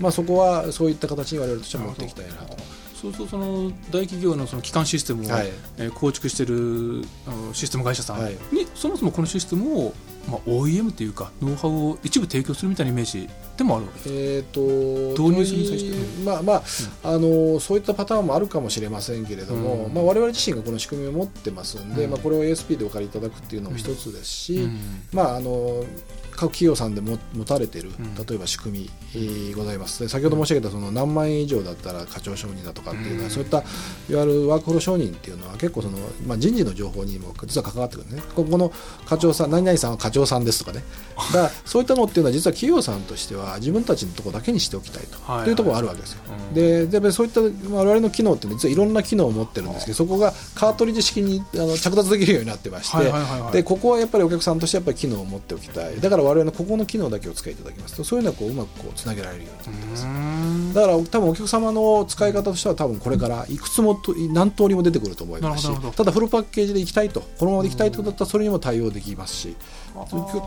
[0.00, 2.56] まあ、そこはそういった形に我々としては持っていきたいなと。
[3.02, 7.04] そうするとその大企業のその基幹システムを、構築している
[7.52, 8.38] システム会社さんに、はい。
[8.74, 9.92] そもそもこのシステムを、
[10.28, 13.98] まあ、OEM というかノウハウを一部提供するみたいなイメージでもあるわけ。
[13.98, 16.22] ですえー、と導入するに際して。
[16.22, 16.62] とまあまあ、
[17.04, 19.94] あのそういったパターンもあるかもしれませんけれども、うん。
[19.94, 22.10] まあ、我々自身がこの仕組みを持ってますんで、うん。
[22.10, 24.78] まあ、これを ASP でお借りいただくっていうのも一つですし、うん。
[25.12, 25.84] まあ、あの
[26.32, 28.14] 各企業さんでも持たれているん。
[28.14, 30.02] 例えば仕組み、えーございます。
[30.02, 33.30] で先ほど申し上げたその何万円以上だったら課長承認だとかっていうのは、うん。
[33.30, 38.32] そういったいわゆるワークフロー承認っていうのは結構その、まあ、人事の情報にも実は関わってくるんですね。
[38.34, 38.72] ここの
[39.04, 40.84] 課長さん何々さんは課長さんですとかね。
[41.16, 46.22] だからそういったのっていうのは実は企業さんとしては自分たちのところだけにしておきたいと,、はいというところがあるわけですよ。
[46.28, 46.54] うん。
[46.54, 53.52] ででそういった我々の機能って、ね、実はいろんな機能を持ってるんですけどそこがカートリッジ式にあの着脱できるようになってまして、はいはいはいはい。
[53.52, 56.00] でここはやっぱりお客さんとしてやっぱり機能を持っておきたい。
[56.00, 57.96] だから我々のここの機能だけお使いいただきます。
[57.96, 60.04] とそういうのはこううまくこうつなげられるようになってます。
[60.04, 60.74] うん。
[60.74, 69.56] だから多分お客様の使い方としては多分これからいくつもと何通りも出てくると思いますしただフルパッケージでいきたいとこのままでいきたいとだったらそれにも対応できますし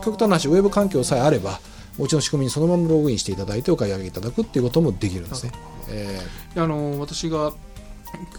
[0.04, 1.60] 極端な話ウェブ環境さえあれば
[1.98, 5.52] うちの仕組みにそのままログインしていただいてお買い上げいただくっていうこともできるんですね。
[5.88, 7.52] えーあの私が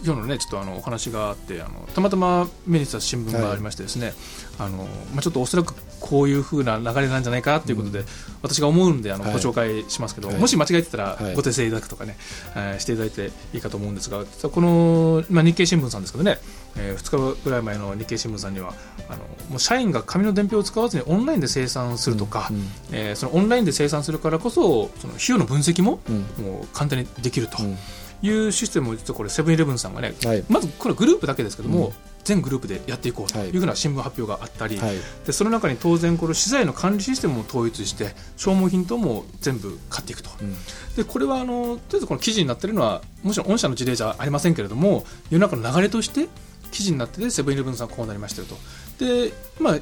[0.04, 4.12] 今日のねちょっとあのお話があってあのたまたま目にした新聞がありましてですね、
[4.58, 8.04] あのまあ、ちょっとおそらくこういうふうな流れなんじゃないかなということで、
[8.42, 9.32] 私が思うんであの、はい。
[9.32, 10.38] ご紹介しますけど、はい。
[10.38, 11.34] もし間違えてたらはい。
[11.34, 12.16] ご訂正いただくとかね、
[12.54, 16.38] えーしていただいていいかと思うんですがこの、まあ、日経新聞さんですけどね、
[16.76, 18.74] え2日ぐらい前の日経新聞さんには
[19.08, 19.18] あの
[19.50, 22.68] もう社員が紙の伝票を使わずにオンラインで生産するとか、うん。
[22.92, 26.44] えーそのオンラインで生産するからこそその費用の分析もうん。
[26.44, 27.62] もう簡単にできると。
[27.62, 27.76] うん
[28.22, 30.44] いうシステムを実はこれセブンイレブンさんがね、はい。
[30.48, 31.92] まずこれグループだけですけども、うん。
[32.24, 33.48] 全グループでやっていこうとい。
[33.56, 34.96] うふうな新聞発表があったり、はい。
[35.24, 40.54] でその中に当然この資材の管理システムを統一して消耗品とも全部買っていくと、うん。
[40.96, 46.28] でこれはあのとりあえずこの記事になっているのはもちろん御社の事例じゃありませんけれども世の中の流れとして
[46.70, 48.56] 記事になっててセブンイレブンさんはこうなりましたよと。
[49.04, 49.78] でまあ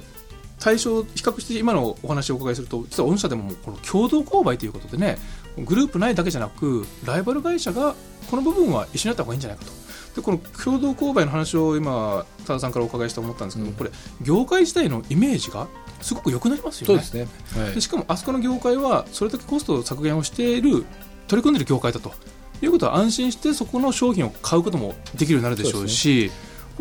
[0.60, 5.18] 対象比較して今のお話をお伺いすると実は御社でもこの共同購買ということでね
[5.58, 7.94] グループ内だけじゃなくライバル会社が
[8.30, 9.72] この部分は一緒にやった方がいいんじゃないかと。
[10.16, 13.74] でこの共同購買の話を今多田さんからお伺いして思ったんですけど、うん。
[13.74, 13.90] これ
[14.22, 15.68] 業界自体のイメージが
[16.00, 17.02] すごく良くなりますよね。
[17.02, 17.62] そうですね。
[17.62, 17.74] はい。
[17.74, 20.84] でしかもあそこの業界はそれだけコスト削減をしている
[21.28, 22.12] 取り組んでいる業界だと。
[22.62, 26.30] いうことは安心してそこの商品を買うこともできるようになるでしょうし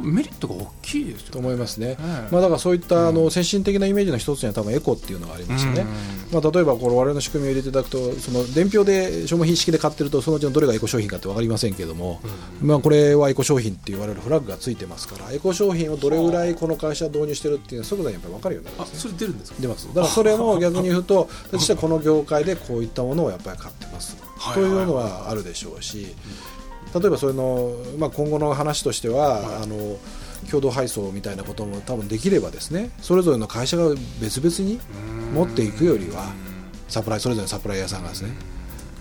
[0.01, 1.89] メリットが大きいですよと思いますね。
[1.89, 1.97] ね。
[2.31, 5.81] まあ、だからそういったあうんの先進的なイメージの一つには多分エコっていうのがありますよね。
[5.81, 12.19] うんまあ、例えばこの我々の仕組みを入れていただくとその伝票で消耗品式で買ってるとそのうちのどれがエコ商品かって分かりませんけれども、
[12.61, 18.85] まあ、これはエコ商品って言われるフラッグがついてますからエコ商品をどれぐらいこの会社は導入してるっていうのは即座にやっぱり分かるようにね。
[18.93, 19.61] それ出るんですか？
[19.61, 26.07] 出ますだからそれも逆に言うと私はこの業界でこういったものをやっぱり買ってますはいというのはあるでしょうし
[26.95, 29.97] 例えばそれの、まあ、今後の話としては、あの
[30.49, 33.89] 共同配送みたいなことも多分できればですねそれぞれの会社が
[34.21, 34.79] 別々に
[35.33, 36.31] 持っていくよりは
[36.87, 38.37] サプライそれぞれのサプライヤーさんがですねやっ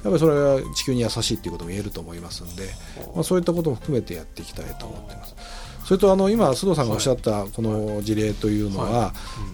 [0.05, 2.69] ぱりそれは地球に優しいっていうことも言えると思いますんで、
[3.15, 5.35] まあ、そういったことも含めてやっていきたいと思っています。
[5.85, 9.13] それとあの今須藤さんがおっしゃったこの事例というのは、は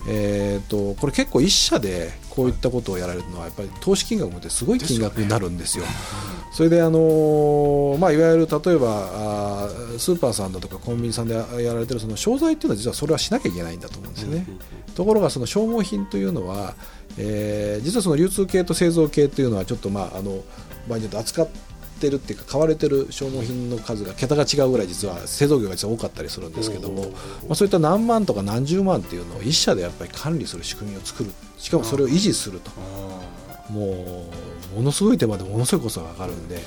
[0.08, 5.84] えー、とこれ結構一社でこういったことをやられるのはやっぱり投資金額もってすごい金額になるんですよ。
[6.52, 9.68] それであのーまあ、いわゆる例えば
[9.98, 14.46] スーパーさんだとかコンビニさんでやられてるその商材っていうのは実はそれはしなきゃいけないんだと思うんですよね。
[14.94, 16.74] ところがその消耗品というのは、
[17.18, 20.42] えー実はその流通系と製造系というのはちょっとまああの
[20.88, 21.69] 場合によって扱って
[22.08, 31.30] るっていうか買われてる消耗品の数が桁が違うぐらい実は製造業が実は多かったりするんですけども、まあ、そういった何万とか何十万っていうのを一社でやっぱり管理する仕組みを作る。
[31.58, 32.70] しかもそれを維持すると。
[33.70, 34.26] も
[34.72, 36.60] うものすごい手間でものすごいコストがかかるんで。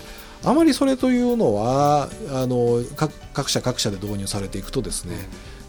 [0.46, 5.16] あまりそれというのはあの各各社各社で導入されていくとですね、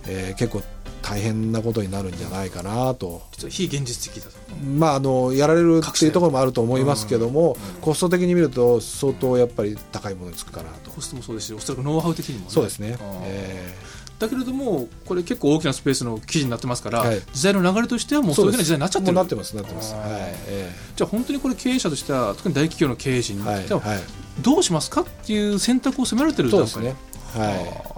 [0.09, 0.63] えー結構
[1.07, 4.37] 大変なことになるんじゃないかなと実は非現実的だと。
[4.65, 10.91] まあ、あのやられるっていうところもあると思いますけども、コスト的に見ると相当やっぱり高いものにつくかなと。
[10.91, 13.21] コストもそうですしおそらくノウハウ的にもねそうですねあー。
[13.25, 13.75] え
[14.19, 19.93] だけれどもこれ結構大きなスペースの記事になってますから、はい時代の流れとしてはもうそういうふうな時代になっちゃってるなってますなってます。
[19.95, 20.03] はい。
[20.47, 24.01] えじゃあ本当にこれ経営者としては特に大企業の経営陣にえはいじゃあはい。
[24.41, 27.45] どうしますかっていう選択を迫られてる段階そうですね。
[27.45, 27.94] はい。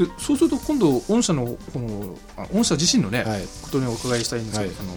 [0.00, 3.42] えでそうすると今度御社のこのあ御社自身のね、えはい。
[3.62, 4.76] ことにお伺いしたいんですけど、はい。
[4.76, 4.90] その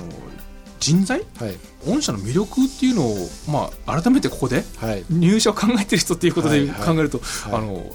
[0.80, 1.22] 人材？
[1.38, 1.58] はい。
[1.86, 3.16] 御社の魅力っていうのを、
[3.49, 5.06] まあ、改めてここではい。
[5.10, 6.95] 入社を考えてる人っていうことではいはい。
[6.95, 7.54] 考えると、はい。
[7.54, 7.86] あの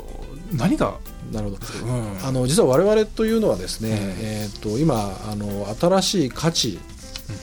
[0.52, 0.98] 何が、
[1.32, 1.58] なるほど。
[1.84, 2.24] うん。
[2.24, 3.96] あの実は我々というのはですね、うん。
[4.20, 6.78] えー、と今あの新しい価値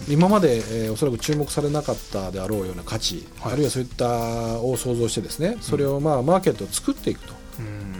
[0.08, 3.54] 今まで、えーおそらく注目されなかったであろうような価値、はい。
[3.54, 7.34] あるいはそういったを想像してですねそれを、まあ、マーケットを作っていくと。
[7.60, 7.94] うん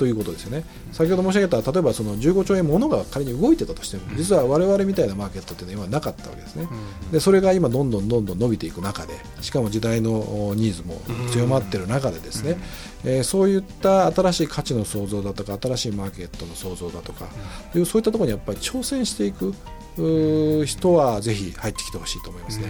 [0.00, 0.64] ということですよね。
[0.92, 6.66] 先ほど申し上げた例えばその15兆円ものが仮に動いてたとしても実は我々みたいなマーケットっていうのは今なかったわけですね。
[7.12, 12.56] でそれが今どんどんどんどん伸びていく中でしかも時代のおニーズも強まっている中でですね、
[13.04, 17.26] えーそういった新しい価値の創造だとか新しいマーケットの創造だとか、
[17.74, 19.54] いうそういったところにやっぱり挑戦していく
[20.64, 22.66] 人はぜひ入ってきてほしいと思いますね。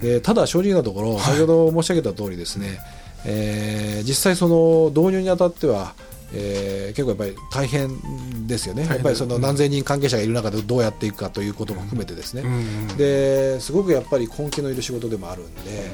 [0.00, 2.78] でただ正直なところ先ほど申し上げた通りですね、
[3.26, 5.94] えー実際その導入にあたっては
[6.34, 12.48] えー結構やっぱり大変ですよね、やっぱりその何千人関係者がいる中でどうやっていくかということも含めてですね、う
[12.92, 12.96] ん。
[12.96, 15.90] ですごくやっぱり根気のいる仕事でもあるんで、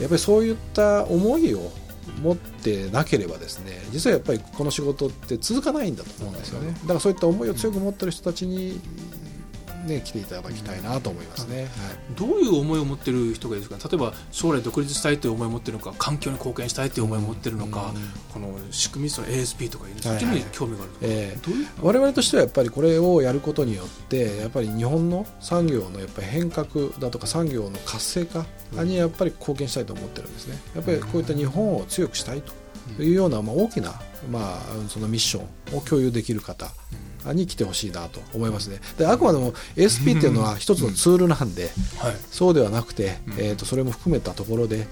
[0.00, 1.72] やっぱりそういった思いを
[2.22, 6.72] 持ってなければですね実はやっぱりこの仕事って続かないんだと思うんですよね。
[6.82, 8.80] だからそういった思いを強く持ってる人たちに、
[9.86, 11.62] ね、来ていただきたいなと思いますね。
[11.62, 11.68] はい。
[12.16, 13.88] どういう思いを持ってる人がいるんですか？
[13.88, 17.92] 例えば将来独立したいという思いを持ってるのか環境に貢献したいという思いを持ってるのか、
[18.32, 21.66] この仕組みその ASP とかいるそっちに興味があるとか、えどういう？
[21.82, 26.66] 我々としてはやっぱりこれをやることによってやっぱり日本の産業のやっぱり変革
[26.98, 28.44] だとか産業の活性化
[28.84, 30.58] にやっぱり貢献したいと思ってるんですね。
[30.74, 32.52] やっぱりこういった日本を強くしたいと
[33.02, 33.94] いうようなまあ大きな
[34.30, 35.42] まあそのミッショ
[35.74, 36.70] ンを共有できる方
[37.32, 38.80] に来てほしいなと思いますね。
[38.98, 42.16] であくまでも ASP っていうのは一つのツールなんではい。
[42.30, 43.32] そうではなくてうん。
[43.38, 44.86] えーとそれも含めたところで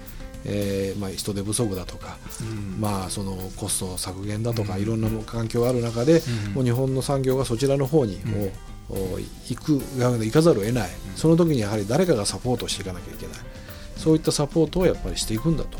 [0.44, 2.80] えーまあ人手不足だとかうん。
[2.80, 4.82] まあ、そのコスト削減だとかうん。
[4.82, 6.52] いろんな環境がある中で、うん。
[6.54, 8.30] もう日本の産業がそちらの方にうん。
[8.32, 8.50] もう、
[8.90, 9.18] お
[9.48, 13.36] 行く行かざるを得ない、その時にやはり誰かがサポートしていかなきゃいけない。
[13.96, 15.78] そういったサポートをやっぱりしていくんだと。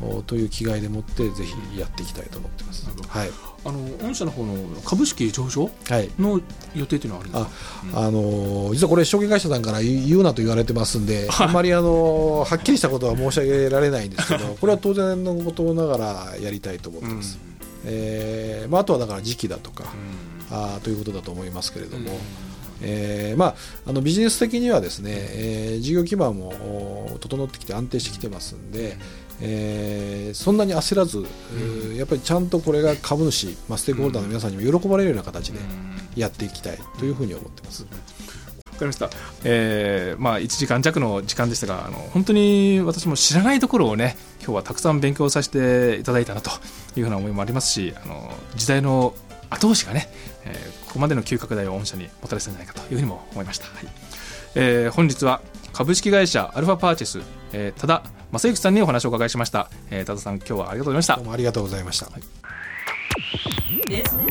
[0.00, 2.88] おという気概でもってぜひやっていきたいと思ってます。
[3.06, 3.30] はい、
[3.64, 4.54] あの御社の方の
[4.84, 6.10] 株式上場はい。
[6.18, 6.40] の
[6.74, 7.44] 予定というのはあるんです
[7.92, 7.98] か？
[8.00, 17.38] ああのー実はこれ証券会社さんから言うなと言われてますんで、 あんまりあのーはっきりしたことは申し上げられないんですけど これは当然のことながらやりたいと思ってます。
[17.84, 19.84] えーまあ、あとはだから時期だとか、
[20.50, 22.18] あーということだと思いますけれども、
[22.82, 23.54] えーまあ、
[23.86, 26.48] あのビジネス的にはですね、えー事業基盤も
[27.14, 28.96] お整ってきて安定してきてますんで、
[29.40, 31.24] えーそんなに焦らず、
[31.54, 35.58] えーやっぱりちゃんとこれが株主、まあ、ステークホルダーの皆さんにも喜ばれるような形で
[36.14, 37.82] やっていきたいというふうに思ってます。
[37.82, 37.88] わ
[38.80, 39.10] かりました、
[39.42, 46.50] えーまあ、1時間弱の時間でしたがあの本当に私も知らないところをね今日はたくさん勉強させていただいたなと
[46.96, 49.14] いうふうな思いもありますしあの時代の
[49.50, 50.08] 後押しがね、
[50.44, 53.86] えーここまでの急拡大を御社にもたらしたんじゃないかというふうにも思いました、はい。
[54.54, 55.42] えー本日は
[55.74, 57.20] 株式会社アルファパーチェス、
[57.52, 61.16] えー多田正幸さんにお話をお伺いしました、えー多田さん今日はありがとうございました。
[61.16, 62.06] どうもありがとうございました。
[63.88, 64.28] Business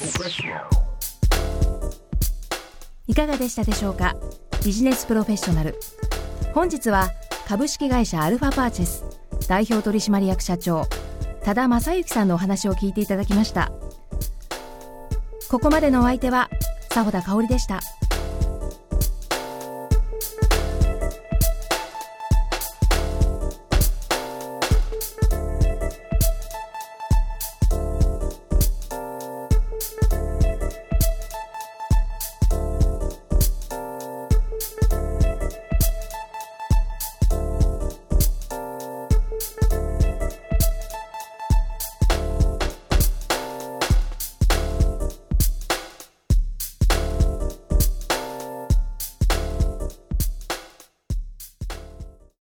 [0.00, 0.66] professional.
[3.06, 4.16] いかがでしたでしょうか？
[4.64, 5.80] ビジネスプロフェッショナル。
[6.54, 7.10] 本日は
[7.48, 9.04] 株式会社アルファパーチェス
[9.48, 10.84] 代表取締役社長
[11.42, 13.72] 多田正幸さんのお話を聞いていただきました。
[15.48, 16.50] ここまでのお相手は
[16.90, 17.80] 佐穂田香織でした